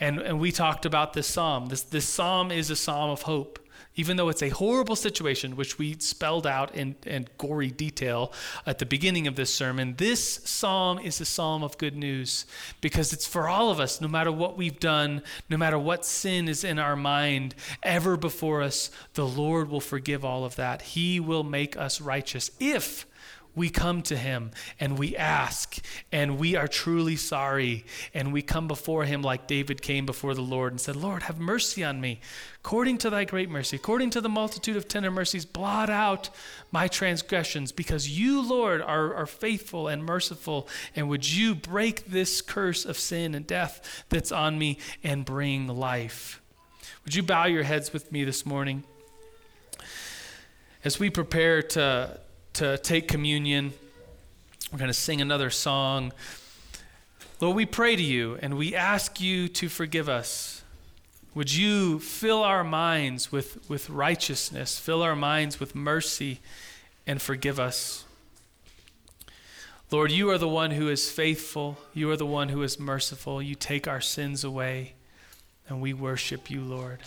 And, 0.00 0.20
and 0.20 0.38
we 0.38 0.52
talked 0.52 0.86
about 0.86 1.12
this 1.12 1.26
psalm. 1.26 1.66
This, 1.66 1.82
this 1.82 2.06
psalm 2.06 2.52
is 2.52 2.70
a 2.70 2.76
psalm 2.76 3.10
of 3.10 3.22
hope 3.22 3.58
even 3.98 4.16
though 4.16 4.28
it's 4.28 4.42
a 4.42 4.48
horrible 4.48 4.94
situation, 4.94 5.56
which 5.56 5.76
we 5.76 5.96
spelled 5.98 6.46
out 6.46 6.72
in, 6.76 6.94
in 7.04 7.26
gory 7.36 7.68
detail 7.68 8.32
at 8.64 8.78
the 8.78 8.86
beginning 8.86 9.26
of 9.26 9.34
this 9.34 9.52
sermon, 9.52 9.94
this 9.98 10.40
psalm 10.44 11.00
is 11.00 11.20
a 11.20 11.24
psalm 11.24 11.64
of 11.64 11.76
good 11.78 11.96
news 11.96 12.46
because 12.80 13.12
it's 13.12 13.26
for 13.26 13.48
all 13.48 13.72
of 13.72 13.80
us, 13.80 14.00
no 14.00 14.06
matter 14.06 14.30
what 14.30 14.56
we've 14.56 14.78
done, 14.78 15.20
no 15.50 15.56
matter 15.56 15.76
what 15.76 16.06
sin 16.06 16.46
is 16.48 16.62
in 16.62 16.78
our 16.78 16.94
mind 16.94 17.56
ever 17.82 18.16
before 18.16 18.62
us, 18.62 18.88
the 19.14 19.26
Lord 19.26 19.68
will 19.68 19.80
forgive 19.80 20.24
all 20.24 20.44
of 20.44 20.54
that. 20.54 20.80
He 20.82 21.18
will 21.18 21.42
make 21.42 21.76
us 21.76 22.00
righteous 22.00 22.52
if 22.60 23.04
we 23.54 23.70
come 23.70 24.02
to 24.02 24.16
him 24.16 24.50
and 24.78 24.98
we 24.98 25.16
ask 25.16 25.78
and 26.12 26.38
we 26.38 26.54
are 26.56 26.68
truly 26.68 27.16
sorry 27.16 27.84
and 28.14 28.32
we 28.32 28.42
come 28.42 28.68
before 28.68 29.04
him 29.04 29.22
like 29.22 29.46
David 29.46 29.82
came 29.82 30.06
before 30.06 30.34
the 30.34 30.42
Lord 30.42 30.72
and 30.72 30.80
said, 30.80 30.96
Lord, 30.96 31.24
have 31.24 31.38
mercy 31.38 31.82
on 31.82 32.00
me. 32.00 32.20
According 32.64 32.98
to 32.98 33.10
thy 33.10 33.24
great 33.24 33.50
mercy, 33.50 33.76
according 33.76 34.10
to 34.10 34.20
the 34.20 34.28
multitude 34.28 34.76
of 34.76 34.88
tender 34.88 35.10
mercies, 35.10 35.44
blot 35.44 35.90
out 35.90 36.30
my 36.70 36.86
transgressions 36.86 37.72
because 37.72 38.08
you, 38.08 38.46
Lord, 38.46 38.82
are, 38.82 39.14
are 39.14 39.26
faithful 39.26 39.88
and 39.88 40.04
merciful. 40.04 40.68
And 40.94 41.08
would 41.08 41.28
you 41.28 41.54
break 41.54 42.06
this 42.06 42.40
curse 42.40 42.84
of 42.84 42.98
sin 42.98 43.34
and 43.34 43.46
death 43.46 44.04
that's 44.08 44.32
on 44.32 44.58
me 44.58 44.78
and 45.02 45.24
bring 45.24 45.66
life? 45.66 46.40
Would 47.04 47.14
you 47.14 47.22
bow 47.22 47.46
your 47.46 47.62
heads 47.62 47.92
with 47.92 48.12
me 48.12 48.24
this 48.24 48.44
morning? 48.44 48.84
As 50.84 51.00
we 51.00 51.10
prepare 51.10 51.62
to 51.62 52.20
to 52.58 52.76
take 52.76 53.06
communion. 53.06 53.72
We're 54.72 54.80
going 54.80 54.88
to 54.90 54.92
sing 54.92 55.20
another 55.20 55.48
song. 55.48 56.12
Lord, 57.40 57.54
we 57.54 57.66
pray 57.66 57.94
to 57.94 58.02
you 58.02 58.36
and 58.42 58.58
we 58.58 58.74
ask 58.74 59.20
you 59.20 59.46
to 59.46 59.68
forgive 59.68 60.08
us. 60.08 60.64
Would 61.36 61.54
you 61.54 62.00
fill 62.00 62.42
our 62.42 62.64
minds 62.64 63.30
with, 63.30 63.70
with 63.70 63.88
righteousness, 63.88 64.76
fill 64.76 65.02
our 65.02 65.14
minds 65.14 65.60
with 65.60 65.76
mercy, 65.76 66.40
and 67.06 67.22
forgive 67.22 67.60
us? 67.60 68.04
Lord, 69.92 70.10
you 70.10 70.28
are 70.30 70.38
the 70.38 70.48
one 70.48 70.72
who 70.72 70.88
is 70.88 71.08
faithful. 71.08 71.78
You 71.94 72.10
are 72.10 72.16
the 72.16 72.26
one 72.26 72.48
who 72.48 72.64
is 72.64 72.80
merciful. 72.80 73.40
You 73.40 73.54
take 73.54 73.86
our 73.86 74.00
sins 74.00 74.42
away, 74.42 74.94
and 75.68 75.80
we 75.80 75.92
worship 75.92 76.50
you, 76.50 76.62
Lord. 76.62 76.98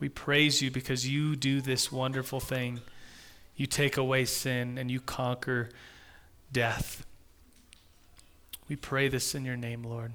We 0.00 0.08
praise 0.08 0.60
you 0.60 0.72
because 0.72 1.08
you 1.08 1.36
do 1.36 1.60
this 1.60 1.92
wonderful 1.92 2.40
thing. 2.40 2.80
You 3.56 3.66
take 3.66 3.96
away 3.96 4.24
sin 4.24 4.78
and 4.78 4.90
you 4.90 5.00
conquer 5.00 5.68
death. 6.52 7.04
We 8.68 8.76
pray 8.76 9.08
this 9.08 9.34
in 9.34 9.44
your 9.44 9.56
name, 9.56 9.84
Lord. 9.84 10.12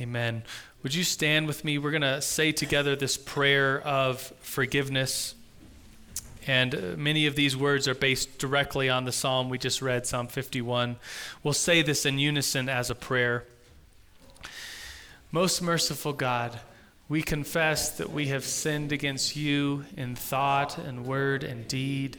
Amen. 0.00 0.42
Would 0.82 0.94
you 0.94 1.04
stand 1.04 1.46
with 1.46 1.64
me? 1.64 1.76
We're 1.78 1.90
going 1.90 2.02
to 2.02 2.22
say 2.22 2.52
together 2.52 2.96
this 2.96 3.16
prayer 3.16 3.80
of 3.82 4.20
forgiveness. 4.40 5.34
And 6.46 6.74
uh, 6.74 6.78
many 6.96 7.26
of 7.26 7.34
these 7.34 7.56
words 7.56 7.86
are 7.86 7.94
based 7.94 8.38
directly 8.38 8.88
on 8.88 9.04
the 9.04 9.12
psalm 9.12 9.50
we 9.50 9.58
just 9.58 9.82
read, 9.82 10.06
Psalm 10.06 10.28
51. 10.28 10.96
We'll 11.42 11.52
say 11.52 11.82
this 11.82 12.06
in 12.06 12.18
unison 12.18 12.68
as 12.68 12.90
a 12.90 12.94
prayer. 12.94 13.44
Most 15.30 15.60
merciful 15.60 16.12
God, 16.12 16.58
we 17.08 17.22
confess 17.22 17.90
that 17.98 18.10
we 18.10 18.28
have 18.28 18.44
sinned 18.44 18.92
against 18.92 19.36
you 19.36 19.84
in 19.96 20.14
thought 20.14 20.78
and 20.78 21.04
word 21.04 21.44
and 21.44 21.68
deed 21.68 22.18